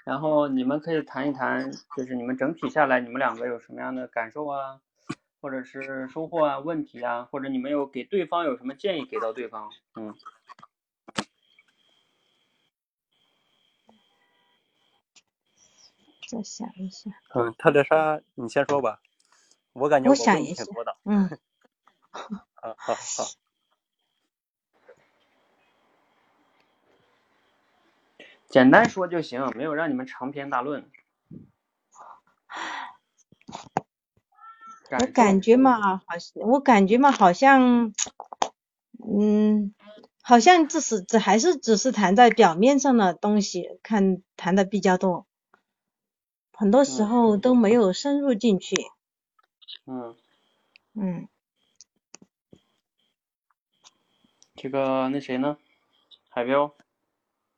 [0.06, 4.80] 然后你们可以谈一谈，就是你们整体下来你们两个有什么样的感受啊，
[5.40, 10.14] 或者是收获啊、问题啊，或者你们有给对方有什么建议给到对方，嗯。
[16.28, 19.00] 再想一下，嗯，特蕾莎，你先说吧，
[19.72, 21.28] 我感觉我我问想一下题挺多的，嗯。
[22.62, 23.24] 啊，好好，
[28.56, 30.90] 简单说就行，没有让你们长篇大论。
[34.98, 37.92] 我感觉嘛，好像我感觉嘛，好像，
[39.06, 39.74] 嗯，
[40.22, 45.26] 好像只是只还是只是谈在表面上的东西，看谈的比较多，
[46.54, 48.74] 很多时嗯候都没有深入进去。
[49.84, 50.16] 嗯，
[50.94, 51.28] 嗯，
[54.54, 55.58] 这个那谁呢？
[56.30, 56.74] 海彪，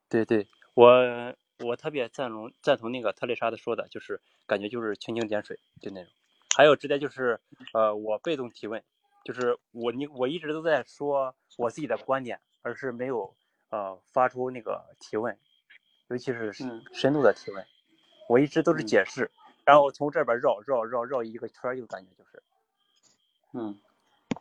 [0.09, 0.49] 对对，
[0.79, 6.13] 我我特别赞同赞同那个特蕾莎的说的，就是感觉就是蜻蜓点水，就那种。
[6.57, 7.41] 还有直接就是
[7.73, 8.81] 呃，我被动提问，
[9.25, 13.35] 就是我你我一直都在说我自己的观点，而是没有
[13.71, 15.37] 呃发出那个提问，
[16.11, 17.67] 尤其是嗯深度的提问，
[18.29, 19.33] 我一直都是嗯解释，
[19.65, 22.41] 然后从这边绕绕绕绕一个圈儿，就感觉就是。
[23.55, 23.81] 嗯，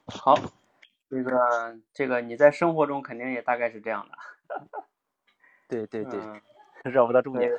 [0.06, 0.36] 好，
[1.10, 4.16] 这个这个你在生活中肯定也大概是这样的。
[5.68, 6.42] 对对对，嗯，
[6.92, 7.52] 绕不到重点。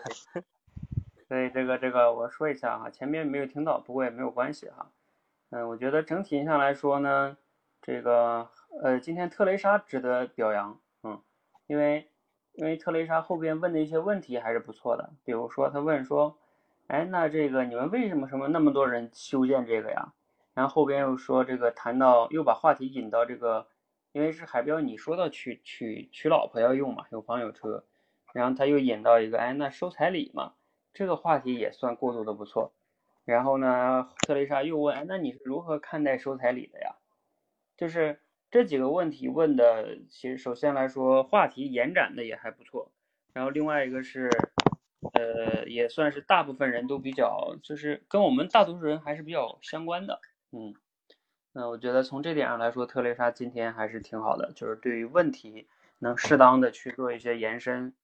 [1.28, 4.90] 所以这个这个我说一下哈，前面没有听到，不过也没有关系哈。
[5.50, 7.36] 嗯，我觉得整体上来说呢，
[7.82, 8.48] 这个
[8.82, 11.20] 呃，今天特蕾莎值得表扬，嗯，
[11.66, 12.08] 因为
[12.54, 16.38] 因为特蕾莎后边问的一些问题还是不错的，比如说他问说，
[16.86, 20.12] 哎，那这个你们为什么什么那么多人修建这个呀？
[20.54, 23.66] 然后后边又说这个谈到又把话题引到这个，
[24.12, 27.84] 因为是海标你说到娶娶娶老婆要用嘛，有房有车，
[28.32, 30.54] 然后他又引到一个，哎，那收彩礼嘛，
[30.92, 32.72] 这个话题也算过渡的不错。
[33.24, 36.96] 然后呢，特蕾莎又问，哎，那你是如何看待收彩礼的呀？
[37.76, 38.20] 就是
[38.50, 42.90] 这几个问题问的，其实首先来说话题延展的也还不错，
[43.34, 44.30] 然后另外一个是，
[45.12, 50.20] 呃，也算是大部分人都比较，就是跟我们大多数人还是比较相关的，
[50.50, 50.74] 嗯，
[51.52, 55.68] 那我觉得从这点上来说，特蕾莎今天还是挺好的，就是对于问题
[55.98, 57.94] 能适当的去做一些延伸，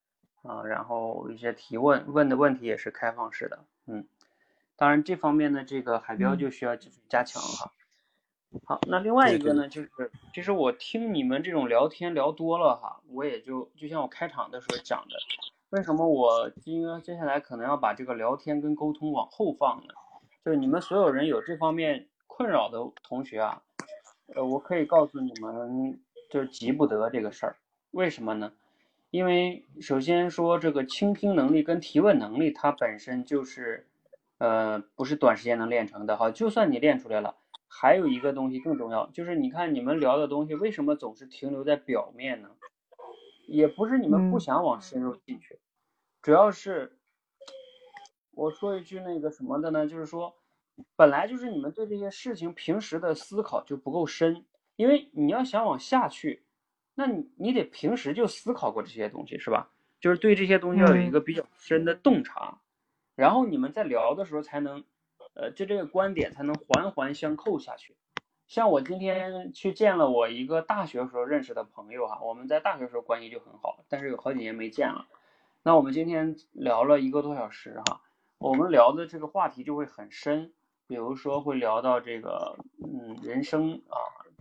[0.45, 4.07] 啊，然后一些提问，问的问题也是开放式的，嗯。
[4.77, 7.73] 当然，这方面的这个海标就需要继续加强哈。
[8.65, 9.89] 好，那另外一个呢，就是
[10.35, 15.15] 其实我听你们这种聊天聊多了哈，我也就就像我开场的时候讲的，
[15.71, 19.95] 为什么我今接下来可能要把这个聊天跟沟通往后放呢？
[20.45, 23.63] 就是你们所有人有这方面困扰的同学啊，
[24.35, 27.57] 呃，我可以告诉你们，就是急不得这个事儿。
[27.93, 28.53] 为什么呢？
[29.15, 33.87] 因为首先说这个倾听能力跟提问能力，它本身就是。
[34.39, 36.29] 呃，不是短时间能练成的哈。
[36.33, 37.37] 就算你练出来了，
[37.69, 42.51] 还有一个东西更重要，就是你看你们聊的东西为什么总是停留在表面呢？
[43.47, 45.61] 也不是你们不想往深入进去，
[46.21, 46.99] 主要是
[48.33, 50.35] 我说一句那个什么的呢，就是说，
[50.97, 54.45] 本来就是你们对这些事情平时的思考就不够深，
[54.75, 56.43] 因为你要想往下去，
[56.95, 59.69] 那你你得平时就思考过这些东西是吧？
[60.01, 62.59] 就是对这些东西要有一个比较深的洞察。
[63.15, 64.85] 然后你们在聊的时候才能，
[65.35, 67.97] 呃，就这个观点才能环环相扣下去。
[68.47, 75.07] 像我今天去见了我一个大学时候认识的朋友哈，我们在大学时候关系就很好，但是有好几年没见了。
[75.63, 78.03] 那我们今天聊了一个多小时哈，
[78.39, 80.53] 我们聊的这个话题就会很深，
[80.87, 83.97] 比如说会聊到这个嗯人生啊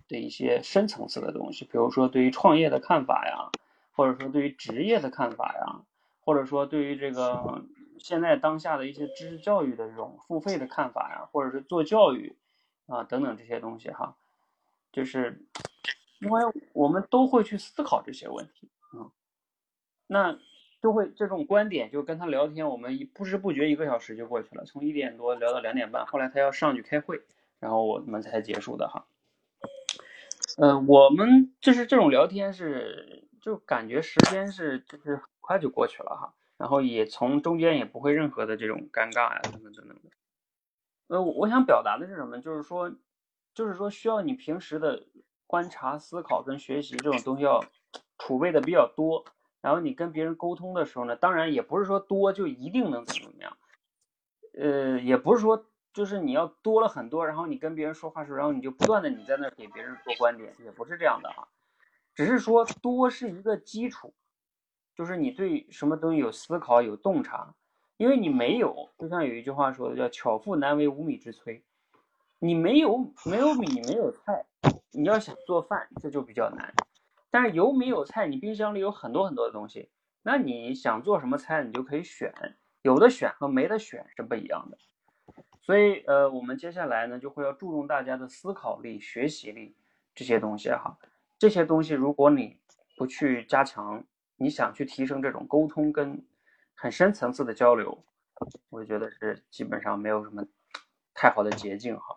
[0.08, 3.52] 的一些深层次的东西，比如说对于创业的看法呀，
[3.92, 5.82] 或者说对于职业的看法呀，
[6.24, 7.64] 或者说对于这个。
[8.00, 12.36] 现在当下的一些知识教育的这种付费的看法呀，或者是做教育
[12.88, 14.18] 啊等等这些东西哈，
[14.92, 15.40] 就是
[16.20, 16.42] 因为
[16.74, 19.10] 我们都会去思考这些问题，嗯，
[20.08, 20.38] 那
[20.82, 27.22] 就会这种观点就跟他聊天，我们一不知不觉一个小时就过去了，从一点多聊到两点半，后来他要上去开会，
[27.60, 29.06] 然后我们才结束的哈。
[30.58, 36.34] 嗯，我们就是这种聊天是就感觉时间是就是很快就过去了哈。
[36.58, 40.10] 然后也从中间也不会任何的这种尴尬呀，等等等等的。
[41.08, 42.40] 呃，我想表达的是什么？
[42.40, 42.94] 就是说，
[43.54, 45.04] 就是说需要你平时的
[45.48, 47.60] 观察、思考跟学习这种东西要
[48.18, 49.26] 储备的比较多。
[49.60, 53.58] 然后你跟别人沟通的时候呢，当然也不是说多就一定能怎么怎么样。
[54.58, 61.48] 呃，也不是说就是你要多了很多，然后你跟别人说话时候，然后你就不断的你在那给别人说观点，也不是这样的啊。
[62.16, 64.14] 只是说多是一个基础。
[64.96, 67.56] 就是你对什么东西有思考、有洞察，
[67.98, 71.64] 因为你没有，就像有一句话说的叫“巧妇难为无米之炊”，
[72.38, 74.46] 你没有没有米没有菜，
[74.92, 76.72] 你要想做饭这就比较难。
[77.32, 79.90] 但是有米有菜，你冰箱里有很多很多的东西，
[80.22, 82.32] 那你想做什么菜，你就可以选，
[82.84, 84.78] 有的选和没得选是不一样的。
[85.64, 89.76] 所以呃，我们接下来呢就会要注重大家的思考力、学习力
[90.14, 90.98] 这些东西哈。
[91.40, 92.60] 这些东西如果你
[92.98, 94.04] 不去加强，
[94.36, 96.26] 你想去提升这种沟通跟
[96.76, 98.04] 很深层次的交流，
[98.70, 100.46] 我觉得是基本上没有什么
[101.14, 102.16] 太好的捷径哈。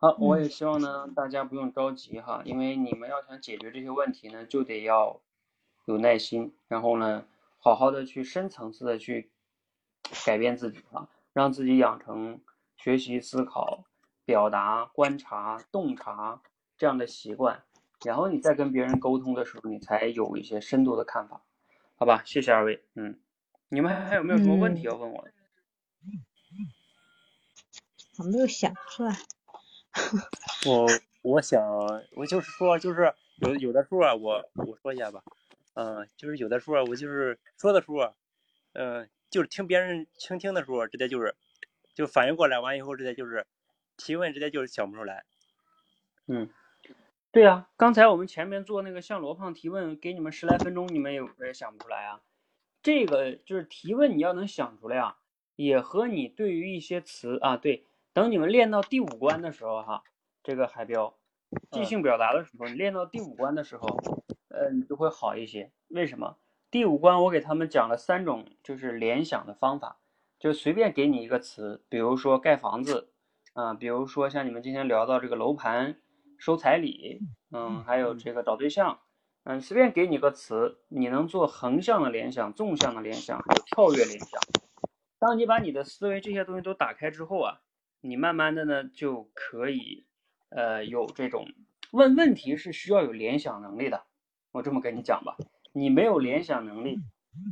[0.00, 5.20] 好，我也希望呢大家不用着急哈，因为你们要想解决这些问题呢，就得要
[5.86, 7.26] 有耐心，然后呢
[7.58, 9.30] 好好的去深层次的去
[10.24, 11.08] 改变自己哈，
[11.38, 12.40] 让自己养成
[12.76, 13.84] 学习、思考、
[14.24, 16.42] 表达、观察、洞察
[16.76, 17.62] 这样的习惯。
[18.04, 21.40] 然后你再跟别人沟通的时候，你才有一些深度的看法，
[21.94, 22.24] 好吧？
[22.24, 23.20] 谢谢二位，嗯，
[23.68, 25.28] 你们还有没有什么问题要问我？
[28.18, 29.16] 我没有想出来。
[30.66, 30.88] 我
[31.22, 31.62] 我想，
[32.16, 35.22] 我就是说，就是有有的时候啊，我我说一下吧，
[35.74, 38.12] 嗯，就是有的时候我就是说的时候，
[38.72, 41.34] 嗯，就是听别人倾听的时候，直接就是
[41.94, 43.46] 就反应过来，完以后直接就是
[43.96, 45.24] 提问，直接就是想不出来，
[46.26, 46.50] 嗯。
[47.30, 52.22] 对啊，刚才我们前面做那个向罗胖提问，给你们十来分钟，你们有也想不出来啊。
[52.82, 55.18] 这个就是提问，你要能想出来啊，
[55.54, 60.02] 也和你对于一些词啊，对，等你们练到第五关的时候哈，
[60.42, 61.18] 这个海标
[61.70, 63.86] 即兴表达的时候，你练到第五关的时候，
[64.48, 65.70] 呃，你就会好一些。
[65.88, 66.38] 为什么？
[66.70, 70.00] 第五关我给他们讲了三种就是联想的方法，
[70.38, 73.10] 就随便给你一个词，比如说盖房子，
[73.54, 75.98] 啊，比如说像你们今天聊到这个楼盘、
[76.36, 77.20] 收彩礼，
[77.52, 79.00] 嗯，还有这个找对象，
[79.44, 84.38] 嗯，随便给你个词，你能做横向的联想、纵向的联想，还有跳跃联想。
[85.18, 87.60] 当你把你的思维这些东西都打开之后啊，
[88.02, 90.06] 你慢慢的呢就可以，
[90.50, 91.46] 呃，有这种
[91.92, 94.04] 问问题是需要有联想能力的。
[94.52, 95.34] 我这么跟你讲吧，
[95.78, 97.00] 你没有联想能力，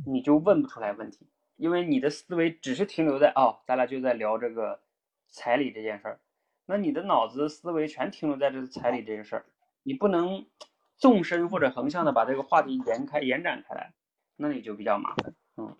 [0.05, 4.81] 你就问不出来问题，因为你的思维只是停留在哦，咱俩就在聊这个
[5.27, 6.19] 彩礼这件事儿，
[6.65, 9.45] 那你的脑子思维全停留在这个彩礼这件事儿，
[9.83, 10.45] 你不能
[10.97, 13.93] 纵深或者横向的把这个话题延开延展开来，
[14.35, 15.75] 那你就比较麻烦，嗯。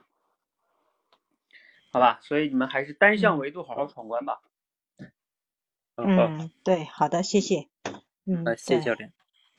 [1.90, 4.42] 好吧，所以你们还是单向维度好好闯关吧。
[5.96, 7.70] 嗯，对，好的，谢谢。
[8.26, 9.14] 嗯，谢谢教练。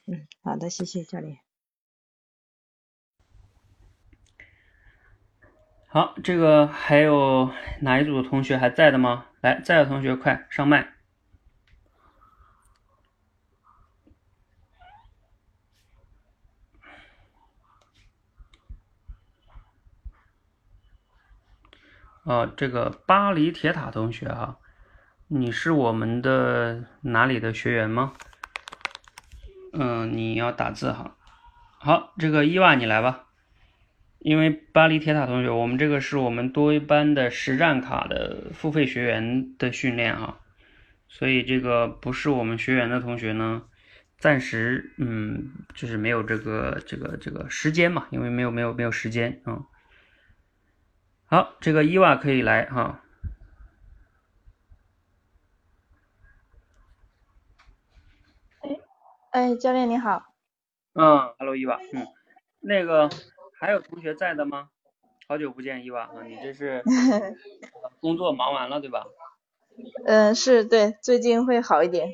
[0.06, 1.38] 嗯，好的，谢谢教练。
[5.90, 9.24] 好，这个还有哪一组的同学还在的吗？
[9.40, 10.92] 来，在的同学快上麦。
[22.24, 24.58] 啊，这个巴黎铁塔同学啊，
[25.28, 28.12] 你是我们的哪里的学员吗？
[29.72, 31.16] 嗯，你要打字哈。
[31.78, 33.27] 好，这个伊娃你来吧。
[34.18, 40.40] 因为巴黎铁塔同学，我们这个是我们多一班的实战卡的付费学员的训练哈，
[41.08, 43.62] 所以这个不是我们学员的同学呢，
[44.18, 49.62] 暂时嗯，就是没有这个这个这个时间嘛，因为没有没有没有时间啊。
[51.26, 53.04] 好，这个伊娃可以来哈。
[58.62, 58.70] 哎，
[59.30, 60.34] 哎，教练你好。
[60.94, 61.78] 嗯，Hello，伊娃。
[61.92, 62.06] 嗯，
[62.60, 63.08] 那个
[63.60, 64.70] 还有同学在的吗？
[65.28, 66.82] 好久不见，伊娃啊，你这是
[68.00, 69.04] 工作忙完了对吧？
[70.06, 72.08] 嗯，是对，最近会好一点。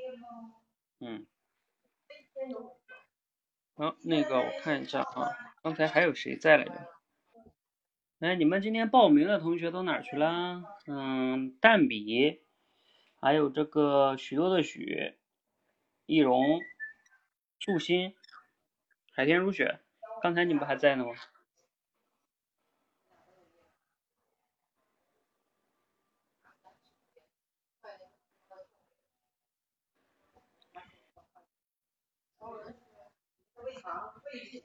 [1.00, 1.24] 嗯。
[3.76, 5.30] 好，那个我看一下啊，
[5.62, 6.72] 刚才还有谁在来着？
[8.20, 10.64] 哎，你们今天报名的同学都哪去了？
[10.86, 12.42] 嗯，蛋比，
[13.20, 15.14] 还有这个许多的许，
[16.06, 16.42] 易容，
[17.60, 18.14] 素心，
[19.12, 19.80] 海天如雪，
[20.22, 21.12] 刚才你们还在呢吗？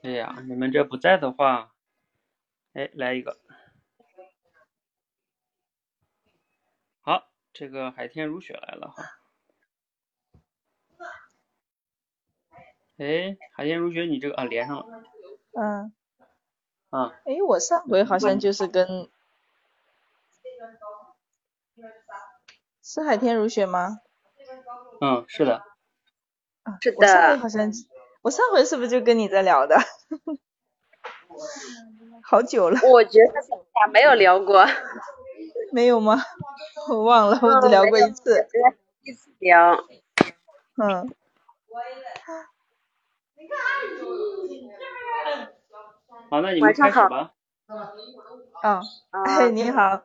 [0.02, 1.72] 哎呀，你们这不在的话，
[2.72, 3.38] 哎，来一个。
[7.02, 9.04] 好这个海天如雪来了哈，
[12.98, 15.02] 哎，海天如雪，你这个啊连上了，
[15.52, 15.92] 嗯，
[16.90, 19.10] 啊，哎，我上回好像就是跟，
[22.82, 24.00] 是海天如雪吗？
[25.00, 25.64] 嗯，是的，
[26.64, 27.70] 啊，是的，我上回好像，
[28.22, 29.76] 我上回是不是就跟你在聊的？
[32.22, 34.64] 好久了，我觉得咋没有聊过？
[35.72, 36.16] 没有吗？
[36.90, 38.46] 我忘了，我只聊过一次。
[39.02, 39.84] 一次聊。
[40.76, 41.14] 嗯。
[46.28, 47.32] 好，那你们开始吧。
[48.60, 48.82] 啊。
[49.24, 50.02] 哎，你好。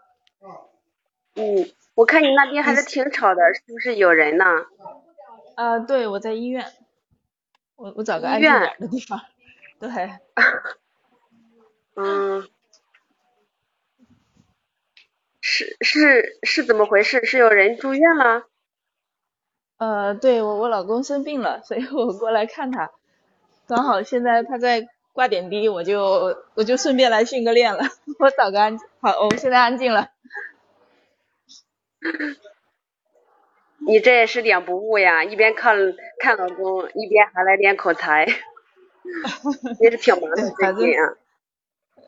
[1.36, 4.45] 嗯，我看你那边还是挺吵的，是不是有人呢？
[5.55, 6.66] 啊，对，我在医院。
[7.76, 9.19] 我我找个安静点的地方。
[9.80, 9.89] 对。
[11.95, 12.47] 嗯。
[15.41, 17.23] 是是是怎么回事？
[17.26, 18.47] 是有人住院了？
[19.78, 22.91] 呃，对我我老公生病了，所以我过来看他。
[23.67, 27.84] 刚好现在他在挂点滴，我就我就顺便来训个练了。
[28.19, 30.09] 我找个安好，我现在安静了。
[33.80, 35.76] 你这也是两不误呀，一边看
[36.19, 38.26] 看老公，一边还来练口才，
[39.82, 41.15] 也是挺忙的最近啊。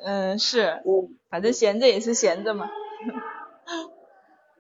[0.05, 0.82] 嗯，是，
[1.30, 2.70] 反正闲着也是闲着嘛。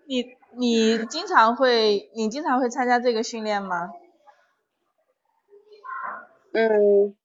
[0.07, 3.89] 你你经常会你经常会参加这个训练吗？
[6.53, 7.15] 嗯，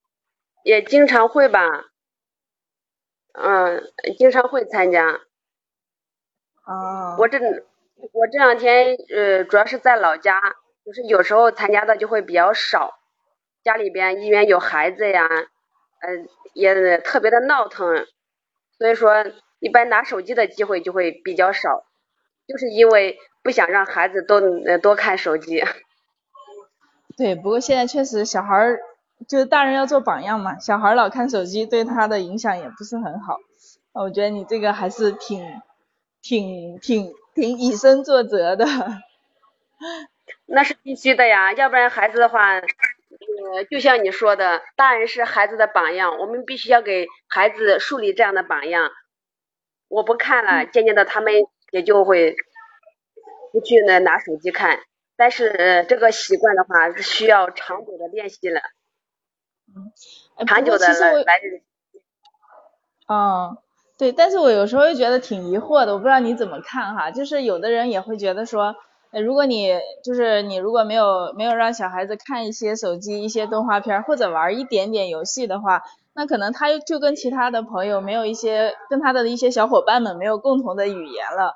[0.64, 1.60] 也经常会吧。
[3.34, 3.82] 嗯，
[4.18, 5.22] 经常会参加。
[6.66, 7.16] 哦。
[7.18, 7.38] 我这
[8.12, 10.40] 我这两天呃主要是在老家，
[10.84, 12.94] 就是有时候参加的就会比较少。
[13.62, 18.06] 家里边因为有孩子呀，嗯，也特别的闹腾，
[18.78, 19.24] 所以说。
[19.64, 21.84] 一般拿手机的机会就会比较少，
[22.48, 25.62] 就是因为不想让孩子多呃多看手机。
[27.16, 28.80] 对，不过现在确实小孩儿
[29.28, 33.38] 就是大人要做榜样嘛，小孩老看手机对他的影响也不是很好。
[33.92, 35.46] 我觉得你这个还是挺
[36.20, 38.64] 挺挺挺以身作则的。
[40.46, 48.90] 那是必须的呀，要不然孩子的话，呃，就像你说的，大人是孩子的榜样，我们必须要给孩子树立这样的榜样。
[49.88, 51.32] 我不看了，渐渐的他们
[51.70, 52.36] 也就会
[53.52, 54.80] 不去呢拿手机看。
[55.16, 58.60] 但是这个习惯的话是需要长久的练习了，
[60.46, 61.40] 长久的来来。
[63.08, 63.58] 嗯，
[64.02, 67.12] 对，但是我有时候又觉得挺疑惑的，我不知道你怎么看哈。
[67.12, 68.74] 就是有的人也会觉得说，
[69.12, 75.84] 如果你就是你如果没有没有让小孩子看一些手机、一些动画片或者玩一点点游戏的话，
[76.14, 81.54] 那可能他就跟其他的朋友没有一些跟他的一些小伙伴们没有共同的语言了。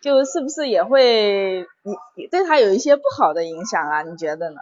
[0.00, 1.66] 就是不是也会
[2.14, 4.02] 也对他有一些不好的影响啊？
[4.02, 4.60] 你觉得呢？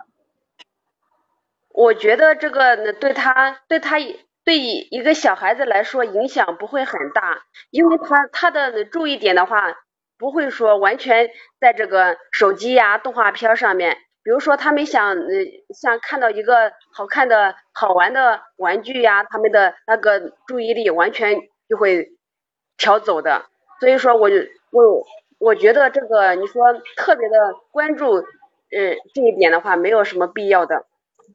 [1.74, 3.99] 我觉得这个对他对他
[4.51, 7.40] 对一个小孩子来说影响不会很大，
[7.70, 9.76] 因为他他的注意点的话
[10.18, 11.30] 不会说完全
[11.61, 13.96] 在这个手机呀、动画片上面。
[14.24, 15.28] 比如说他们想呃
[15.72, 21.36] 想看到一个好看的好玩的玩具呀，他们的那个注意力完全
[21.68, 22.09] 就会
[22.76, 23.46] 调走的。
[23.78, 24.34] 所以说，我就
[24.72, 25.07] 我。
[25.38, 26.62] 我觉得这个你说
[26.98, 27.34] 特别的
[27.70, 30.84] 关注，嗯，这一点的话没有什么必要的。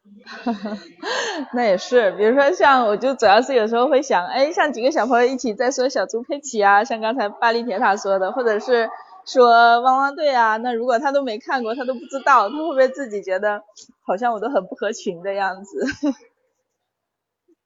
[1.54, 8.90] 那也是，比如说像我就主要是有时候会想，哎，像几个小朋友一起在说小猪佩奇啊，像刚才巴黎铁塔说的，或者是
[9.26, 13.64] 说汪汪队啊，那如果他都没看过，他都不知道，他会不会自己觉得
[14.06, 15.86] 好像我都很不合群的样子？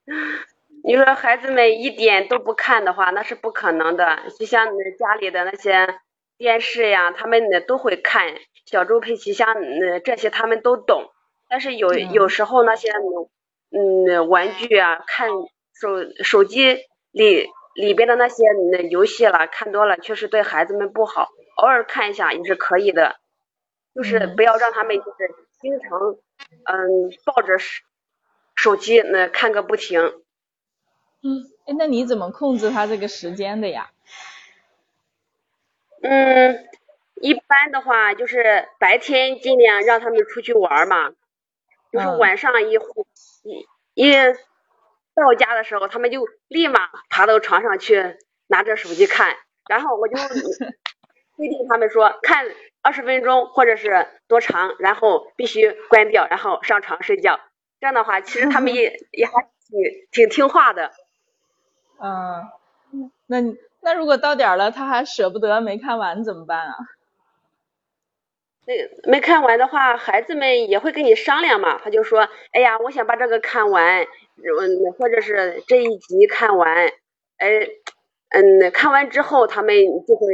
[0.84, 4.18] 你说孩子们一点都不看的话，那是不可能的。
[4.38, 4.66] 就像
[4.98, 6.00] 家里的那些。
[6.38, 8.28] 电视呀，他们呢都会看
[8.64, 9.46] 小猪佩奇，像
[9.78, 11.04] 那这些他们都懂。
[11.50, 12.90] 但是有有时候那些
[13.70, 15.28] 嗯玩具啊，看
[15.74, 15.88] 手
[16.22, 16.78] 手机
[17.10, 21.28] 里里边的那些那游戏了，看多了确实对孩子们不好。
[21.56, 23.16] 偶尔看一下也是可以的，
[23.94, 25.90] 就是不要让他们就是经常
[26.64, 27.82] 嗯抱着手
[28.54, 30.00] 手机那看个不停。
[31.22, 33.90] 嗯，哎，那你怎么控制他这个时间的呀？
[36.02, 36.66] 嗯，
[37.20, 41.12] 一般的话就是白天尽量让他们出去玩嘛，
[41.92, 44.12] 就是晚上一一一
[45.14, 48.16] 到家的时候，他们就立马爬到床上去
[48.46, 49.34] 拿着手机看，
[49.68, 50.14] 然后我就
[51.36, 52.46] 规定他们说看
[52.82, 57.40] 二十分钟或者是多长，然后必须关掉，然后上床睡觉。
[57.80, 59.32] 这样的话，其实他们也 也还
[59.68, 59.80] 挺
[60.10, 60.90] 挺听话的。
[62.00, 62.48] 嗯，
[63.26, 63.38] 那。
[63.82, 66.74] 那如果到点了，他还舍不得没看完怎么办啊？
[68.66, 71.78] 那没看完的话，孩子们也会跟你商量嘛。
[71.82, 76.88] 他就说：“哎呀，我想把这个看完，嗯，或者是这一集看完，
[77.38, 77.68] 哎，
[78.30, 79.74] 嗯，看完之后他们
[80.06, 80.26] 就会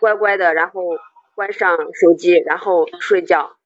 [0.00, 0.80] 乖乖的，然后
[1.34, 3.56] 关上手机，然后睡觉。”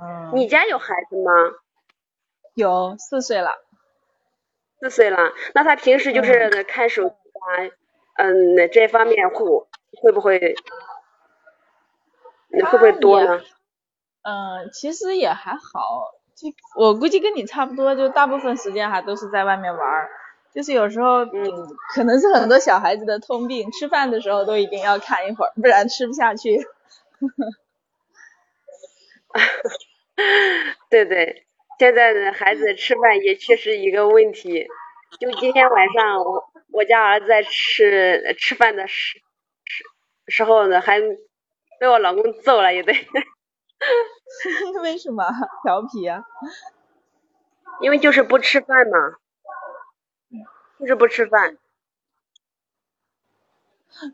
[0.00, 0.32] 嗯。
[0.34, 1.32] 你家有孩子吗？
[2.54, 3.50] 有，四岁了。
[4.80, 7.70] 四岁了，那他平时就是看手机啊？
[8.16, 9.46] 嗯，那这方面会
[10.00, 10.54] 会不会，
[12.60, 13.40] 会不会多呢？
[14.22, 20.08] 嗯，其实也还好，就我估计跟你差不多，就大部分时间还都是在外面玩，
[20.54, 21.32] 就是有时候，嗯，
[21.94, 26.66] 可能是很多小孩子的通病，吃饭的时候都一定要看一会儿，不然吃不下去。
[30.90, 31.46] 对对，
[31.78, 34.66] 现在的孩子吃饭也确实一个问题，
[35.20, 36.48] 就今天晚上我。
[36.74, 39.18] 我家儿子在吃吃饭的时
[39.66, 39.84] 时
[40.28, 40.98] 时候呢，还
[41.82, 42.94] 被我老公揍了一顿。
[44.84, 45.24] 为什么
[45.64, 46.22] 调皮啊？
[47.80, 49.16] 因为就是不吃饭嘛，
[50.78, 51.58] 就是不吃饭。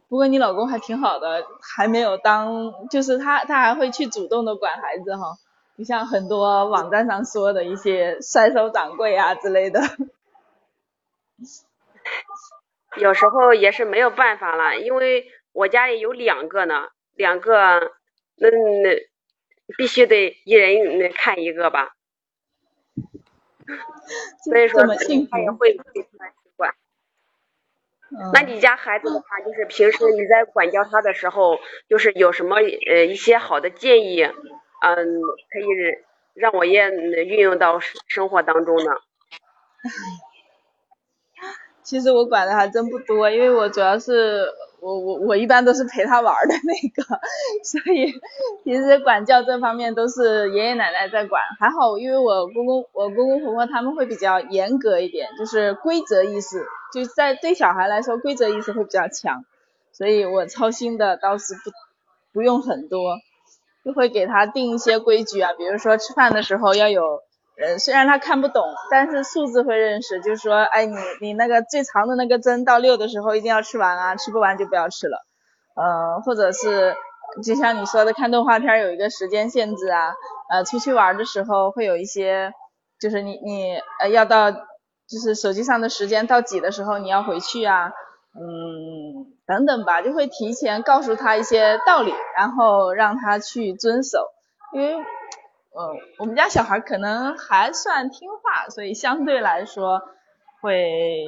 [0.08, 5.36] 不过你老公还挺好的，还没有当，就是他他还会去主动的管孩子哈，
[5.76, 9.82] 不像很多网站上说的一些甩手掌柜啊之类的。
[12.96, 16.88] 有时候也是没有办法了，因为我家里有两个呢，
[17.18, 17.92] 两个
[18.36, 18.96] 那那
[19.76, 21.90] 必须得一人那看一个吧，
[24.44, 26.06] 所以说他也会习
[26.56, 26.72] 惯。
[28.32, 31.58] 那你家孩子的话，就是平时你在管教他的时候，
[31.88, 34.96] 就是有什么呃一些好的建议，嗯，
[35.52, 35.66] 可以
[36.34, 38.92] 让我也运用到生活当中呢？
[41.82, 44.46] 其实我管的还真不多，因为我主要是
[44.80, 47.02] 我我我一般都是陪他玩的那个，
[47.64, 48.12] 所以
[48.64, 51.42] 其实管教这方面都是爷爷奶奶在管。
[51.58, 59.44] 还好，因为我公公我公公婆婆他们会比较严格一点，就是规则意识，就在对小孩来说规则意识会比较强，
[59.92, 61.70] 所以我操心的倒是不
[62.32, 63.16] 不用很多，
[63.84, 67.02] 就会给他定一些规矩啊，比如说吃饭的时候要有。
[67.60, 75.18] 嗯，虽然他看不懂，但是数字会认识，就是说，哎，你你那个最长的那个针到六的时候一定要吃完啊，吃不完就不要吃了。
[75.74, 76.94] 呃，或者是
[77.42, 80.14] 就像你说的，看动画片有一个时间限制啊，
[80.50, 82.52] 呃，出去玩的时候会有一些，
[83.00, 87.90] 就是你你呃要到，就是手机上的时间到几的时候你要回去啊，
[88.38, 94.18] 嗯，等等吧，就会提前告诉他一些道理，然后让他去遵守，
[94.72, 94.96] 因为。
[95.78, 100.02] 呃，我们家小孩可能还算听话，所以相对来说
[100.60, 101.24] 会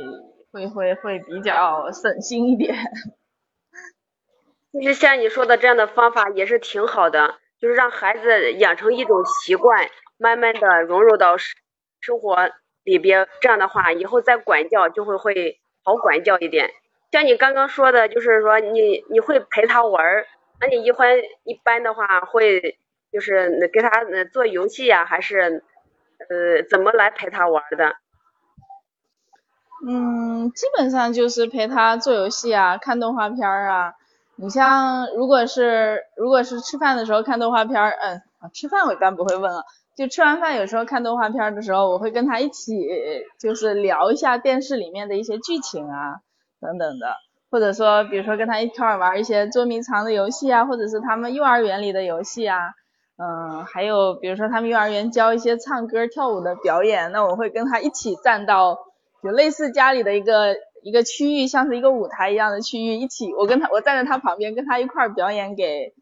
[0.50, 2.74] 会会会比较省心一点。
[4.72, 9.88] 其实像你说的这样的方法也是挺好的，就是让孩子养成一种习惯，
[10.18, 11.54] 慢慢的融入到生
[12.00, 12.50] 生活
[12.82, 13.28] 里边。
[13.40, 16.72] 这样的话，以后再管教就会会好管教一点。
[17.12, 20.26] 像你刚刚说的，就是说你你会陪他玩儿，
[20.60, 22.79] 那你一般一般的话会。
[23.12, 23.90] 就是那给他
[24.32, 25.62] 做游戏呀，还是
[26.28, 27.94] 呃怎么来陪他玩的？
[29.86, 33.94] 嗯，基本上就是陪他做游戏啊，看动画片啊。
[34.36, 39.64] 你像如果是如果是吃饭的时候看动画片，嗯，吃饭我一般不会问了。
[39.96, 42.88] 就吃完饭有时候看动画片的时候，我会跟他一起
[43.38, 46.20] 就是聊一下电视里面的一些剧情啊
[46.60, 47.16] 等等的，
[47.50, 52.72] 或者说比如说跟他一块玩一些捉迷藏的游戏啊，或者是他们幼儿园里的游戏啊。
[53.22, 58.78] 嗯，还有比如说他们幼儿园教一些唱歌跳舞的表演，那我会跟他一起站到
[59.22, 65.92] 就类似家里的一个一个区域，像是一个舞台一样的区域，一起我跟他我站在他旁边，跟他一块表演给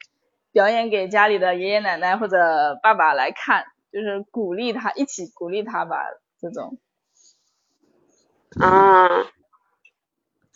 [0.52, 5.96] 表演给家里的爷爷奶奶或者爸爸来看，就是鼓励他一起鼓励他吧
[6.40, 6.78] 这种。
[8.60, 9.08] 啊。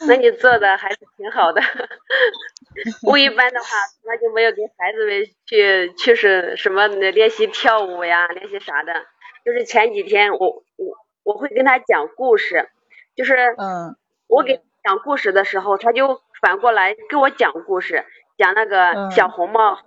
[0.04, 1.60] 那你做的还是挺好的。
[3.06, 3.66] 我一般的话，
[4.00, 8.92] 从来就没有给孩子们去去是什么练习跳舞呀，练习啥的。
[9.44, 12.68] 就是前几天我我我会跟他讲故事，
[13.16, 13.96] 就是嗯，
[14.28, 18.04] 我给讲故事的时候，他就反过来给我讲故事，
[18.38, 19.78] 讲那个小红帽、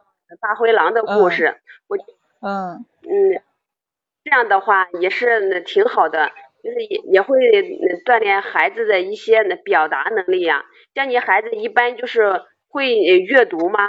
[0.42, 1.60] 大灰狼的故事。
[1.88, 1.98] 我
[2.42, 3.42] 嗯嗯，
[4.24, 6.32] 这样的话也是挺好的。
[6.64, 7.38] 就是也也会
[8.08, 10.66] 锻炼孩子的一些表达能力呀。
[10.96, 12.42] 像你孩子一般就是
[12.76, 13.80] 会阅读吗？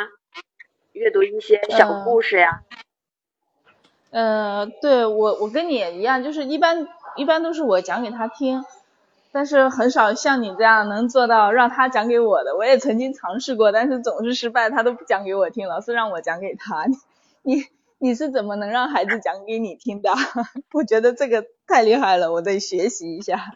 [0.93, 2.63] 阅读一些小故事呀？
[4.11, 8.65] 呃，对我我跟你也一样，就是一般一般都是我讲给他听，
[9.33, 12.55] 但是很少像你这样能做到让他讲给我的。
[12.55, 16.87] 我也曾经尝试过，但是总是失败，他都不讲给我听，老是让我讲给他。
[17.43, 17.65] 你。
[17.99, 20.11] 你是怎么能让孩子讲给你听的？
[20.75, 23.55] 我觉得这个太厉害了，我得学习一下。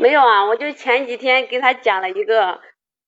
[0.00, 2.60] 没有啊，我就前几天给他讲了一个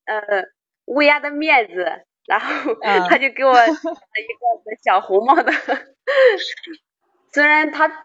[0.04, 0.44] 呃
[0.86, 2.74] 乌鸦的面子，然后
[3.08, 4.26] 他就给我讲了一
[4.66, 5.52] 个小红帽的。
[7.32, 8.04] 虽然他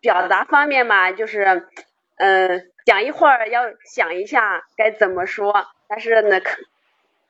[0.00, 1.68] 表达方面嘛，就是
[2.16, 6.62] 嗯讲一会儿要想一下该怎么说，但是呢可。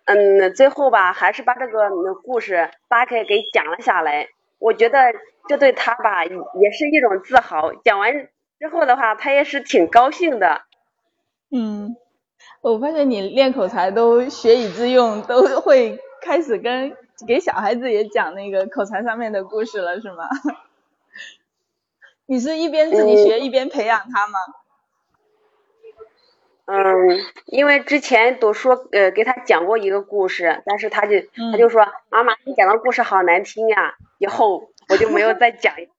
[0.06, 1.88] 嗯，最后吧，还是把这个
[2.24, 4.26] 故事大概给讲了下来。
[4.58, 4.98] 我觉得
[5.46, 7.72] 这对他吧，也是一种自豪。
[7.84, 8.12] 讲完
[8.58, 10.62] 之后的话，他也是挺高兴的。
[11.50, 11.96] 嗯，
[12.60, 16.96] 我发现你练口才都学以致用，都会开始跟
[17.26, 20.28] 给小孩子也讲那个口才上面的故事了，是吗？
[22.26, 24.38] 你是一边自己学一边培养他吗？
[26.66, 31.16] 嗯，因为之前都说呃给他讲过一个故事，但是他就
[31.50, 35.92] 他就说妈妈你讲的故事好难听呀，以后我就没有再讲一个。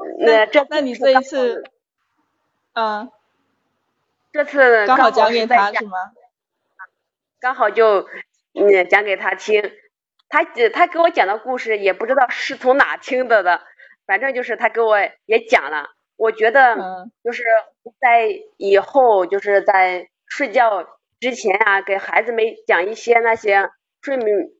[0.24, 1.62] 那这那你这一次，
[2.72, 3.10] 嗯，
[4.32, 6.12] 这次刚好讲给他是吗？
[7.40, 8.06] 刚好就
[8.54, 9.72] 嗯讲给他听，
[10.28, 13.62] 他他给我讲的故事也不知道是从哪听的的，
[14.06, 15.90] 反正就是他给我也讲了。
[16.16, 16.76] 我觉得
[17.24, 17.42] 就是
[17.98, 20.86] 在以后就是在睡觉
[21.18, 23.70] 之前啊，给孩子们讲一些那些
[24.02, 24.50] 睡眠，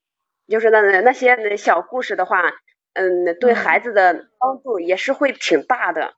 [0.48, 2.42] 就是那那些小故事的话，
[2.94, 6.14] 嗯，对孩子的帮助也是会挺大的。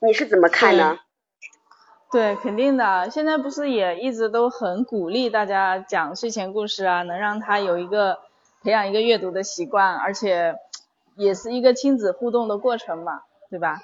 [0.00, 0.98] 你是怎么看呢？
[2.10, 3.08] 对，肯定的。
[3.10, 8.18] 现在不是也一直都很鼓励大家讲睡前故事啊，能让他有一个
[8.62, 10.56] 培养一个阅读的习惯，而且
[11.14, 13.80] 也是一个亲子互动的过程嘛，对吧？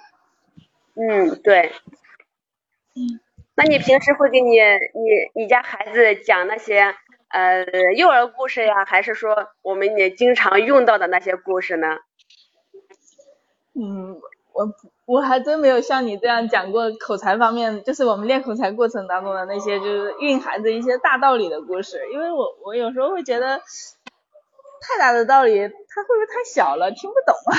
[0.95, 1.73] 嗯，对。
[2.97, 3.21] 嗯，
[3.55, 6.95] 那你平时会给你你你家孩子讲那些
[7.29, 7.65] 呃
[7.97, 11.99] 幼儿故事呀，还是说我们也经常用到的那些故事呢？
[13.75, 14.19] 嗯，
[14.53, 14.67] 我
[15.07, 23.61] 我还真没有像你这样讲过口才方面，就是我们练口才过程当中的那些就是蕴含着一些大道理的故事，因为我我有时候会觉得。
[24.79, 27.57] 太大的道理，他会不会太小了，听不懂啊？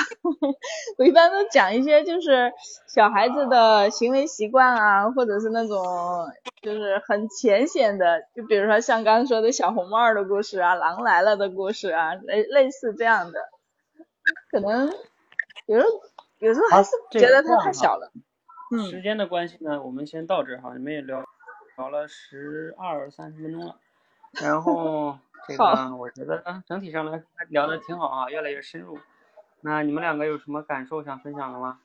[0.96, 2.50] 我一般都讲一些就是
[2.86, 5.84] 小孩子的行为习惯啊，或者是那种
[6.62, 13.40] 就是很浅显的，就比如说像刚刚说的小红帽的故事啊，狼来了的故事啊，类类似这样的。
[14.50, 14.90] 可能
[15.66, 15.90] 有时候
[16.38, 18.10] 有时候还是觉得他太小了。
[18.72, 18.90] 嗯。
[18.90, 21.24] 时间的关系呢，我们先到这哈，你们也聊
[21.76, 23.76] 聊了十二三十分钟了，
[24.40, 25.18] 然后。
[25.46, 28.98] 这个我觉得整体上来聊的挺好啊，越来越深入。
[29.62, 31.78] 那你们两个有什么感受想分享的吗？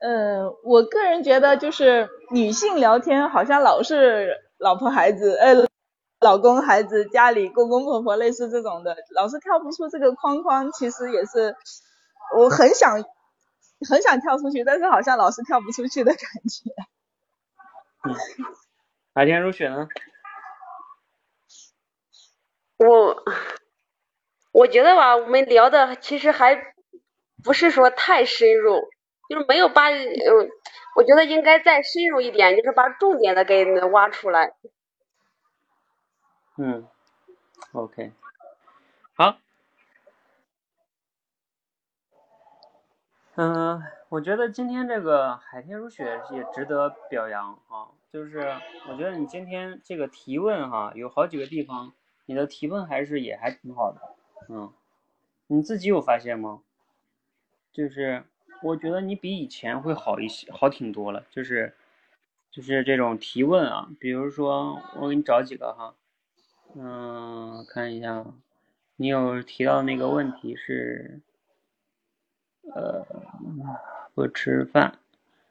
[0.00, 5.66] 嗯，我个人觉得就是女性聊天好像老是老婆孩子，呃，
[6.20, 10.70] 老公孩子家里公公婆婆类似这种的，老是跳不出这个框框。
[10.72, 11.56] 其实也是
[12.36, 13.02] 我很想
[13.88, 16.70] 很想跳出去，但是好像老是跳不出去的感觉。
[18.04, 18.14] 嗯，
[19.14, 19.88] 海天如雪呢？
[22.76, 23.24] 我
[24.52, 26.74] 我觉得吧，我们聊的其实还
[27.42, 28.88] 不是说太深入，
[29.28, 30.06] 就是没有把，嗯，
[30.94, 34.54] 我觉得应该再深入一点，就是把重点的给挖出来。
[36.56, 36.88] 嗯
[37.72, 38.12] ，OK，
[39.16, 39.38] 好，
[43.40, 48.52] 嗯，我觉得今天这个海天如雪也值得表扬啊，就是
[48.88, 51.92] 我觉得你今天这个提问哈，有好几个地方。
[52.26, 54.00] 你的提问还是也还挺好的，
[54.48, 54.72] 嗯，
[55.46, 56.62] 你自己有发现吗？
[57.72, 58.24] 就是
[58.64, 61.24] 我觉得你比以前会好一些，好挺多了。
[61.30, 61.76] 就是
[62.50, 65.94] 就是这种提问啊，比如说我给你找几个哈，
[66.74, 68.26] 嗯，看一下，
[68.96, 71.20] 你有提到那个问题是，
[72.74, 73.04] 呃，
[74.14, 74.98] 不吃饭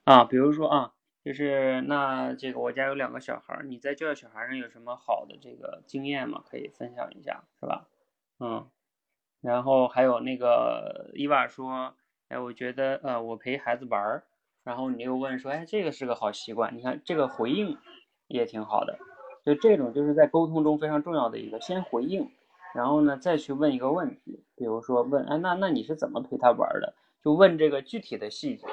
[0.03, 0.93] 啊，比如说啊。
[1.25, 6.41] 就是那这个我家有两个小孩，你在教育小孩上有什么好的这个经验吗？
[6.49, 7.85] 可以分享一下，是吧？
[8.39, 8.65] 嗯，
[9.41, 11.93] 然后还有那个伊娃说，
[12.29, 14.23] 哎，我觉得呃，我陪孩子玩儿，
[14.63, 17.77] 然后你又问说，哎，这个是个好习惯，你看这个回应
[18.27, 18.97] 也挺好的，
[19.43, 22.31] 就这种就是在沟通中非常重要的一个，先回应，
[22.73, 26.93] 然后呢再去问一个问题，比如说问，哎，那那你是怎么陪他玩的？
[27.27, 28.65] 就问这个具体的细节，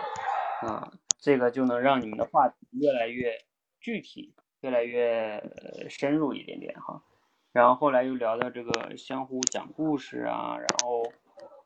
[0.61, 0.93] 啊。
[1.19, 3.37] 这个就能让你们的话题越来越
[3.81, 5.43] 具体，越来越
[5.89, 7.03] 深入一点点哈。
[7.51, 11.03] 然后后来又聊到这个相互讲故事啊，然后，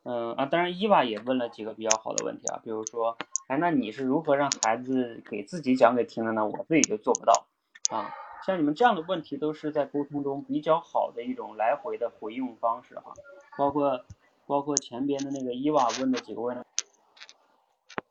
[0.05, 3.19] 嗯啊，当然伊娃也问了几个比较好的问题啊，比如说，
[3.49, 6.47] 哎，那你是如何让孩子给自己讲给听的呢？
[6.47, 7.47] 我自己就做不到
[7.91, 8.09] 啊。
[8.47, 13.13] 像你们这样的问题都是在沟通中比较好的一种来回的回应方式哈。
[13.59, 14.01] 包括
[14.47, 16.63] 包括前边的那个伊娃问的几个问题。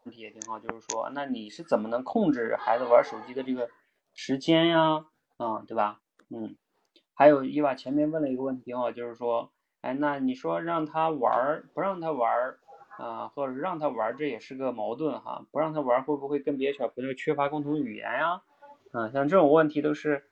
[0.08, 3.70] 问题也挺好，就是说，那你是怎么能控制孩子玩手机的这个
[4.14, 5.06] 时间呀？
[5.36, 6.00] 啊，对吧？
[6.30, 6.56] 嗯，
[7.14, 9.52] 还有伊娃前面问了一个问题挺好，就是说，
[9.82, 12.56] 哎，那你说让他玩，不让他玩，
[12.98, 15.46] 啊，或者让他玩，这也是个矛盾哈。
[15.52, 18.42] 不让他玩，会不会跟别的小朋友缺乏共同语言呀？
[18.94, 20.24] 啊，像这种问题都是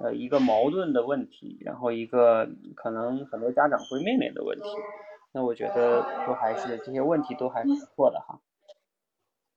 [0.00, 4.64] 呃一个矛盾的问题，然后一个可能很多家长会面临的问题。
[5.32, 8.40] 那我觉得都还是这些问题都还是不错的哈。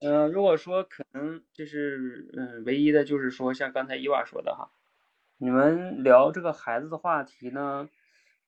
[0.02, 4.72] 嗯，如果说可能就是嗯，唯一的就是说，像刚才伊娃说的哈，
[5.38, 7.88] 你们聊这个孩子的话题呢，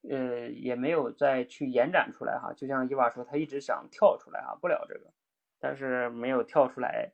[0.09, 2.53] 呃，也没有再去延展出来哈。
[2.53, 5.13] 就像伊娃说，他一直想跳出来哈，不聊这个，
[5.59, 7.11] 但是没有跳出来。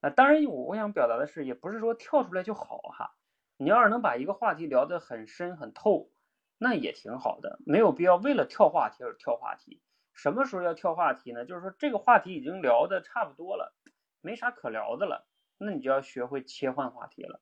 [0.00, 3.14] 啊，当然我我想表达的是，也不是说跳出来就好哈。
[3.56, 6.10] 你要是能把一个话题聊得很深很透，
[6.58, 9.80] 那也挺好的，没有必要为了跳话题而跳话题。
[10.16, 11.44] 什么时候要跳话题呢？
[11.44, 13.72] 就是说这个话题已经聊的差不多了，
[14.20, 17.40] 没啥可聊的了，那你就要学会切换话题了。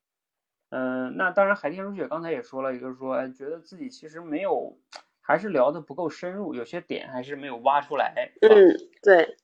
[0.69, 4.77] 嗯，那当然，海天如雪刚才也说了，一个说觉得自己其实没有，
[5.21, 8.13] 还是聊的不够深入，有些点还是没有挖出来。
[8.41, 8.49] 嗯，
[9.01, 9.37] 对。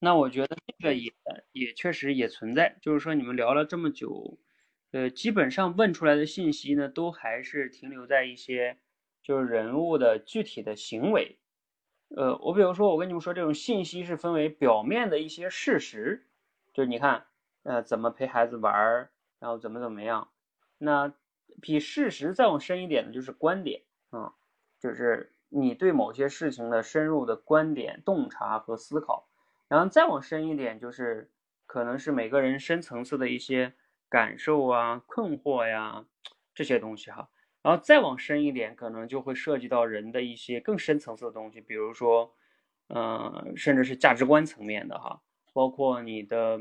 [0.00, 1.12] 那我觉得这个也
[1.52, 4.38] 也确实也存在，就是说你们聊了这么久，
[4.90, 8.78] 呃，基本上问出来的信息呢，都还是停留在一些
[9.22, 11.38] 就是人物的具体的行为。
[12.08, 16.26] 呃，我比如说，我跟你们说，这种信息是分为表面的一些事实，
[16.72, 17.26] 就是你看，
[17.62, 20.28] 呃，怎么陪孩子玩儿，然后怎么怎么样。
[20.78, 21.12] 那
[21.60, 24.32] 比事实再往深一点的，就是观点啊，
[24.78, 29.28] 就是你对某些事情的深入的观点、洞察和思考。
[29.66, 31.32] 然后再往深一点，就是
[31.66, 33.72] 可能是每个人深层次的一些
[34.08, 36.04] 感受啊、困惑呀
[36.54, 37.28] 这些东西哈。
[37.64, 42.30] 然后再往深一点，可能就会涉及到人的一些更深层次的东西，比如说，
[42.88, 45.18] 嗯，甚至是价值观层面的哈，
[45.54, 46.60] 包括你的，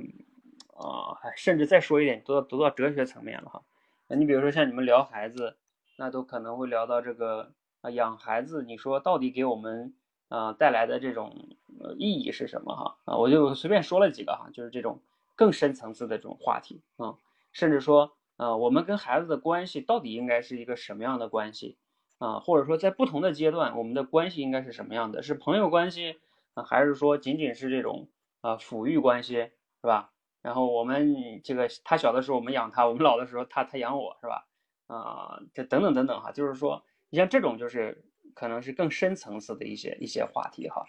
[0.77, 3.61] 啊，甚至再说一点，都要读到哲学层面了哈。
[4.07, 5.57] 那你比如说像你们聊孩子，
[5.97, 7.51] 那都可能会聊到这个
[7.81, 9.93] 啊，养孩子，你说到底给我们
[10.29, 11.49] 啊带来的这种
[11.97, 12.95] 意义是什么哈？
[13.03, 15.01] 啊，我就随便说了几个哈，就是这种
[15.35, 17.13] 更深层次的这种话题啊，
[17.51, 18.15] 甚至说。
[18.37, 21.77] 啊，我们跟孩子的关系到底应该是一个什么样的关系
[22.17, 22.39] 啊？
[22.39, 25.21] 或者说，在不同的阶段，我们的关系应该是什么样的？
[25.21, 26.19] 是朋友关系
[26.55, 28.09] 啊，还是说仅仅是这种
[28.41, 30.11] 啊抚育关系，是吧？
[30.41, 34.47] 然后我们这个他小的时候我们养他，我们老的时候他他养我是吧？
[34.87, 38.03] 啊，这等等等等哈，就是说，你像这种就是
[38.33, 40.85] 可能是更深层次的一些一些话题哈。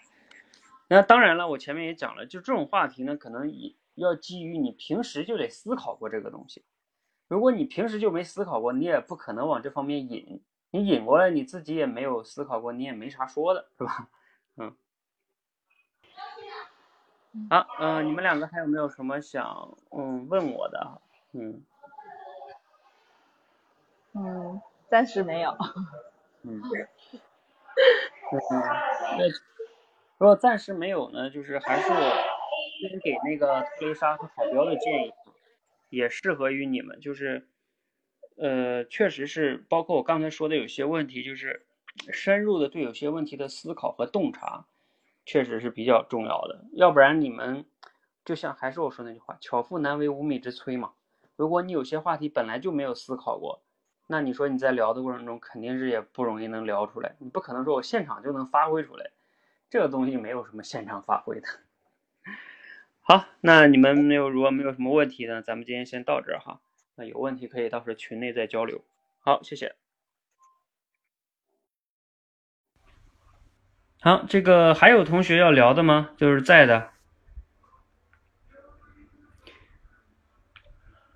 [0.87, 3.51] 那当然了，我前面也讲了，就这种话题呢，可能
[3.95, 6.63] 要基于你平时就得思考过这个东西。
[7.27, 10.43] 如果你平时就没思考过，你也不可能往这方面引。
[10.71, 14.09] 你引过来，你自己也没有思考过，你也没啥说的，是吧？
[14.57, 14.75] 嗯。
[17.49, 21.01] 好，嗯，你们两个还有没有什么想嗯问我的？
[21.33, 21.63] 嗯。
[24.13, 25.51] 嗯，暂时没有。
[26.43, 26.61] 嗯。
[28.51, 28.61] 嗯，
[29.17, 29.27] 那
[30.17, 31.29] 如果暂时没有呢？
[31.29, 35.13] 就是还是我先给那个特蕾莎和海标的建议。
[35.89, 37.47] 也适合于你们，就是，
[38.37, 41.65] 呃，确实是包括我刚才说的有些问题，就是
[42.11, 44.65] 深入的对有些问题的思考和洞察，
[45.25, 46.65] 确实是比较重要的。
[46.73, 47.65] 要不然你们
[48.23, 50.93] 就像还是我说那句话，巧妇难为无米之炊嘛。
[51.35, 53.61] 如果你有些话题本来就没有思考过，
[54.07, 57.15] 那你说你在聊的过程中肯定是也不容易能聊出来。
[57.19, 59.11] 你不可能说我现场就能发挥出来，
[59.69, 61.47] 这个东西没有什么现场发挥的。
[63.07, 66.59] 好，那你们没有如果没有什么问题呢，咱们今天先到这儿哈。
[66.95, 68.83] 那有问题可以到时候群内再交流。
[69.19, 69.75] 好，谢谢。
[74.01, 76.09] 好，这个还有同学要聊的吗？
[76.17, 76.89] 就是在的。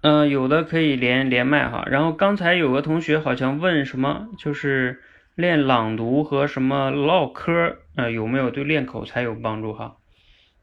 [0.02, 1.86] 嗯，有的可以连连麦哈。
[1.88, 5.02] 然后刚才有个同学好像问什么，就是
[5.34, 9.96] 练朗读和什么唠嗑，呃，有没有对练口才有帮助哈？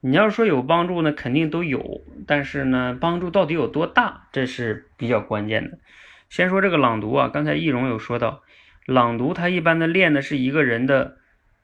[0.00, 5.78] 你要说有帮助呢，肯定都有，但是呢，帮助到底有多大，这是比较关键的。
[6.28, 8.42] 先说这个朗读啊，刚才易容有说到，
[8.84, 11.16] 朗读它一般的练的是一个人的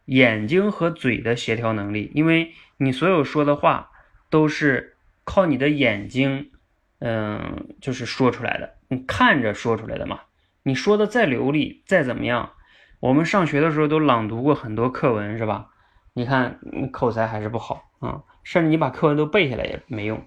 [0.06, 3.90] 眼睛和嘴的协调能力，因为你所有说的话
[4.30, 6.50] 都是靠你的眼睛，
[7.00, 10.20] 嗯，就是说出来的，你看着说出来的嘛。
[10.64, 12.52] 你说的再流利，再怎么样，
[13.00, 15.68] 我们上学的时候都朗读过很多课文，是吧？
[16.14, 16.60] 你看，
[16.92, 18.20] 口才还是不好啊。
[18.44, 20.20] 甚至你把课文都背下来也没用，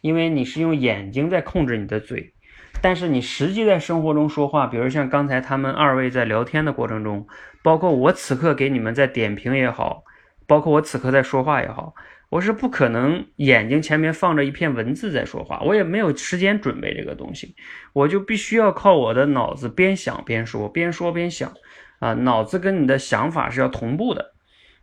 [0.00, 2.32] 因为你是用眼睛在控制你的嘴，
[2.80, 7.26] 但是你实际在生活中说话，比如像刚才他们二位在聊天的过程中，
[7.62, 10.04] 包括我此刻给你们在点评也好，
[10.46, 11.92] 包括我此刻在说话也好，
[12.30, 17.54] 我是不可能眼睛前面放着一片文字在说话，我也没有时间准备这个东西，
[17.92, 21.52] 我就必须要靠我的脑子边想边说，边说边想，
[21.98, 24.32] 啊，脑子跟你的想法是要同步的，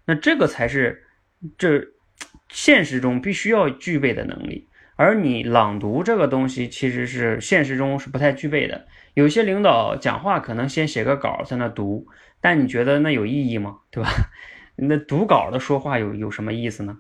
[0.06, 1.08] 那这个才是
[1.58, 1.97] 这。
[2.50, 8.86] 现实中必须要具备的能力，而你朗读这个东西其实是现实中是不太具备的。
[9.14, 12.08] 有些领导讲话可能先写个稿在那读，
[12.40, 13.80] 但你觉得那有意义吗？
[13.92, 14.10] 对吧？
[14.78, 17.00] 那读稿的说话有有什么意思呢？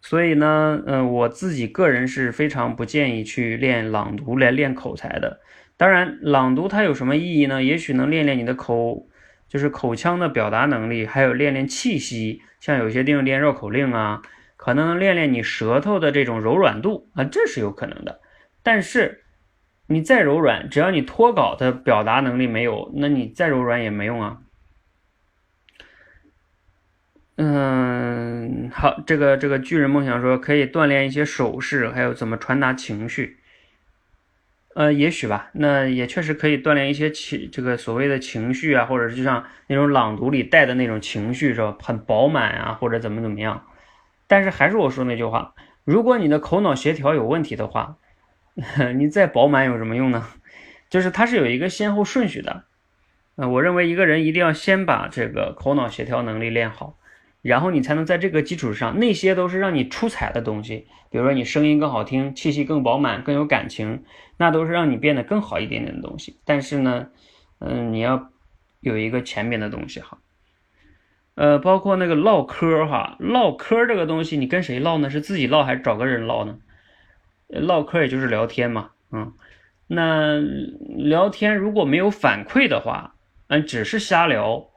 [0.00, 5.40] 所以呢，嗯，我自己个人是非常不建议去练朗读来练口才的。
[5.76, 7.62] 当然，朗读它有什么意义呢？
[7.62, 9.08] 也许能练练你的口，
[9.48, 14.22] 就是口腔的表达能力，还有练练气息，像有些地方练绕口令啊。
[14.62, 18.20] 可能练练你舌头的这种柔软度啊，这是有可能的。
[18.62, 19.24] 但是
[19.86, 24.42] 你再柔软，只要你脱稿的表达能力没有，那你再柔软也没用啊。
[27.36, 33.38] 嗯，好，这个这个巨人梦想说可以锻炼一些手势，还有怎么传达情绪。
[34.74, 41.74] 呃，也许吧，那也确实可以锻炼一些情，这个所谓的情绪啊，或者就像那种朗读里带的那种情绪，是吧？
[41.80, 43.64] 很饱满啊，或者怎么怎么样。
[44.30, 47.96] 但是还是我说那句话，如果你的口脑协调有问题的话，
[48.94, 50.24] 你再饱满有什么用呢？
[50.88, 52.62] 就是它是有一个先后顺序的。
[53.34, 56.96] 嗯，我认为一个人一定要先把这个口脑协调能力练好，
[57.42, 64.04] 然后你才能在这个基础上，那些都是让你出彩的东西，比如说你声音更好听，气息更饱满，更有感情，
[64.36, 66.38] 那都是让你变得更好一点点的东西。
[66.44, 67.08] 但是呢，
[67.58, 68.30] 嗯，你要
[68.78, 70.18] 有一个前面的东西哈。
[71.34, 75.08] 呃，包括那个唠嗑哈，唠嗑这个东西，你跟谁唠呢？
[75.08, 76.58] 是自己唠还是找个人唠呢？
[77.48, 79.32] 唠嗑也就是聊天嘛，嗯，
[79.88, 83.14] 那聊天如果没有反馈的话，
[83.48, 84.68] 嗯，只是瞎聊，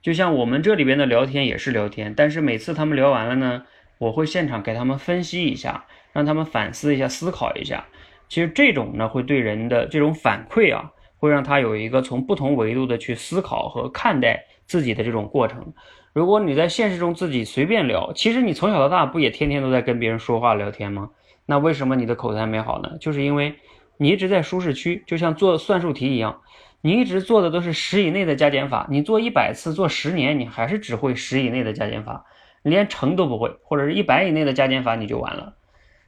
[0.00, 3.64] 就像我们这里边的聊天也是聊天，但是每次他们聊完了呢，
[3.98, 7.84] 我会现场给他们分析一下，让他们反思一下、思考一下。
[8.28, 15.72] 其实这种呢，会对人的这种反馈啊，会让他有一个从不同维度的去思考和看待自己的这种过程。
[16.12, 21.10] 如果你在现实中自己随便聊，其实你从小到大不也天天都在跟别人说话聊天吗？
[21.46, 22.96] 那为什么你的口才没好呢？
[23.00, 23.54] 就是因为
[23.96, 26.40] 你一直在舒适区，就像做算术题一样，
[26.80, 32.24] 你一直做的都是十以内的加减法，你做一百次，做十年，你还是只会十以内的加减法，
[32.62, 35.54] 连乘都不会，或者是一百以内的加减法你就完了。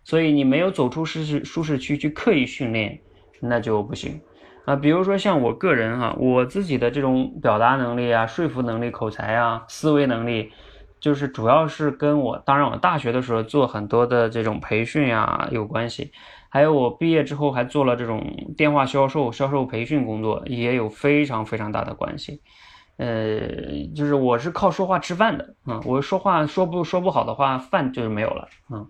[0.04, 3.00] 所以你没有走出舒适舒适区去刻意训练，
[3.40, 4.20] 那就不行
[4.66, 4.76] 啊。
[4.76, 10.52] 比如说像我个人哈，我自己的这种表达能力啊、说服能力、口才啊、思维能力，
[11.00, 16.12] 就是主要是跟我，当然我大学的时候做很多的这种培训啊有关系，
[16.50, 18.22] 还有我毕业之后还做了这种
[18.56, 22.42] 电话销售、销售培训工作，也有非常非常大的关系。
[22.98, 23.40] 呃，
[23.94, 28.86] 就是我是靠说话吃饭的啊，我说话说不说不好的话，饭就是没有了啊。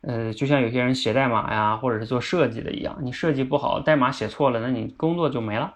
[0.00, 5.74] 呃，就像有些人写代码呀，或者是做设计的一样，你设计不好，代码写错了，那你工作就没了。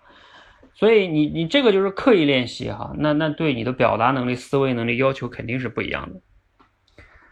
[0.75, 6.21] 所以你你这个就是刻意练习哈，那那对你的表达能力、思维能力要求肯定是不一样的。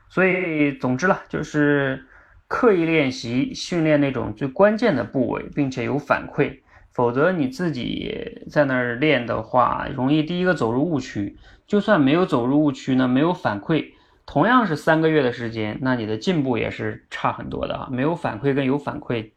[0.08, 2.04] 所以总之了，就是
[2.48, 6.58] 刻意练习训练那种最关键的部位，并且有反馈，
[6.92, 11.38] 否则你自己在那儿练的话，容易第一个走入误区。
[11.66, 13.92] 就算没有走入误区呢，没有反馈。
[14.30, 17.88] 同样是三个月的时间，那你的进步也是差很多的啊！
[17.90, 19.32] 没有反馈跟有反馈，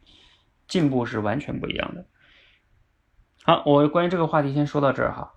[0.68, 2.06] 进步是完全不一样的。
[3.44, 5.34] 好，我关于这个话题先说到这儿哈。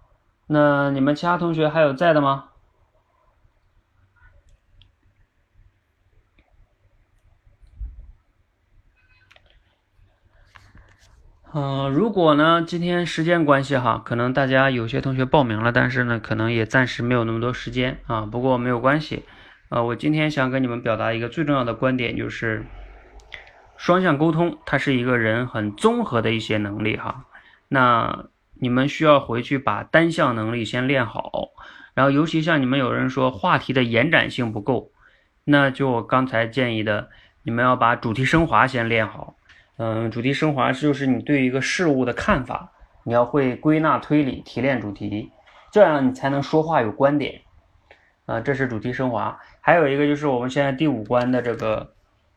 [0.47, 2.51] 那你们其他同学还有在的吗？
[11.55, 18.27] 嗯，如果呢，今天时间关系哈，可能大家有些同学报名了，但是呢，可能也暂时没有那么多时间啊。
[18.27, 19.25] 不过没有关系。
[19.69, 22.65] 呃，我今天想跟你们表达一个最重要的观点，就是
[23.77, 27.25] 双向沟通，它是一个人很综合的一些能力哈。
[27.69, 31.49] 那你们需要回去把单项能力先练好，
[31.95, 34.93] 然后尤其像你们有人说话题的延展性不够，
[35.43, 37.11] 那就我刚才建议的，
[37.43, 39.35] 你们要把主题升华先练好。
[39.79, 42.73] 嗯，主题升华就是你对一个事物的看法，
[43.03, 45.33] 你要会归纳推理、提炼主题，
[45.73, 47.43] 这样你才能说话有观点。
[48.25, 49.39] 啊，这是主题升华。
[49.67, 51.93] 还有一个就是我们现在第五关的这个，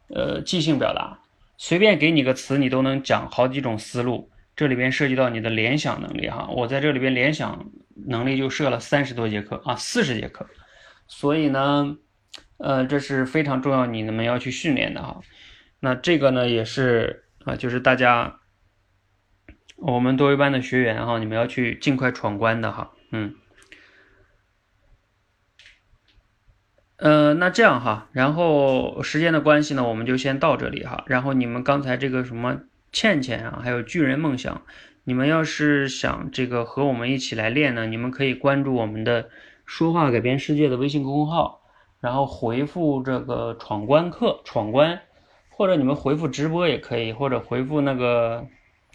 [0.08, 1.20] 呃，即兴表达，
[1.60, 4.32] 随便给你个词，你都能讲好几种思路。
[4.56, 7.70] 这里边涉及到你的联想能力哈，我在这里边联想
[8.08, 10.48] 能力就设了三十多节课啊，四十节课。
[11.06, 11.98] 所以呢，
[12.58, 15.22] 呃，这是非常重要，你们要去训练的哈。
[15.82, 18.40] 那这个呢，也是啊，就是大家
[19.76, 23.36] 我们多维班的学员哈，你们要去尽快闯关的哈，嗯。
[27.00, 31.06] 呃，那这样哈，然后时间的关系呢，我们就先到这里哈。
[31.08, 32.60] 然后你们刚才这个什么
[32.92, 34.64] 倩倩啊，还有巨人梦想，
[35.06, 39.30] 你们要是想这个和我们一起来练呢，你们可以关注我们的
[39.66, 41.62] “说话改变世界”的微信公众号，
[42.02, 45.00] 然后回复这个“闯关课”闯关，
[45.52, 48.46] 或者你们回复直播也可以，或者回复那个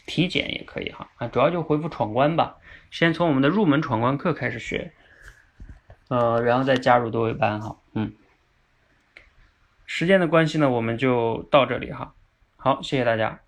[0.04, 2.56] 体检也可以哈啊，主要就回复闯关吧，
[2.90, 4.92] 先从我们的入门闯关课开始学。
[6.08, 8.12] 呃，然后再加入多维班哈，嗯，
[9.86, 12.14] 时间的关系呢，我们就到这里哈。
[12.56, 13.40] 好，谢谢大家。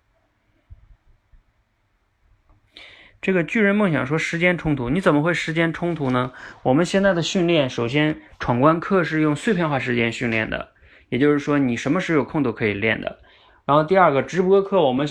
[3.19, 6.31] 这个巨人梦想说时间冲突，你怎么会时间冲突呢？
[6.63, 10.69] 我们现在的训练，首先闯关课是用碎片化时间训练的，
[11.09, 13.19] 也就是说你什么时候有空都可以练的。
[13.65, 15.07] 然后第二个直播课，我们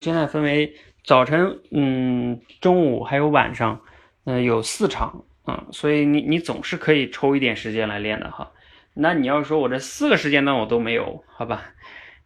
[0.00, 0.74] 现在分为
[1.04, 3.80] 早晨、嗯、中午还有晚上，
[4.24, 5.24] 嗯，有四场。
[5.48, 8.52] 嗯，所以你你总是可以抽一点时间来练的哈。
[8.92, 11.62] 那你要说我这四个时间段我都没有，好吧？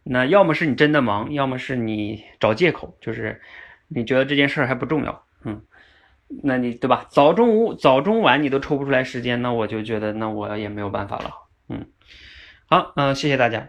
[0.03, 3.41] 那要么是你真的忙，要么是你找借口，就是
[3.87, 5.25] 你觉得这件事还不重要。
[5.45, 5.63] 嗯，
[6.43, 7.07] 那你对吧？
[7.11, 11.31] 早中午早中晚你都抽不出来时间，那我就觉得那我也没有办法了。
[11.69, 11.87] 嗯，
[12.67, 13.69] 好，嗯，谢谢大家。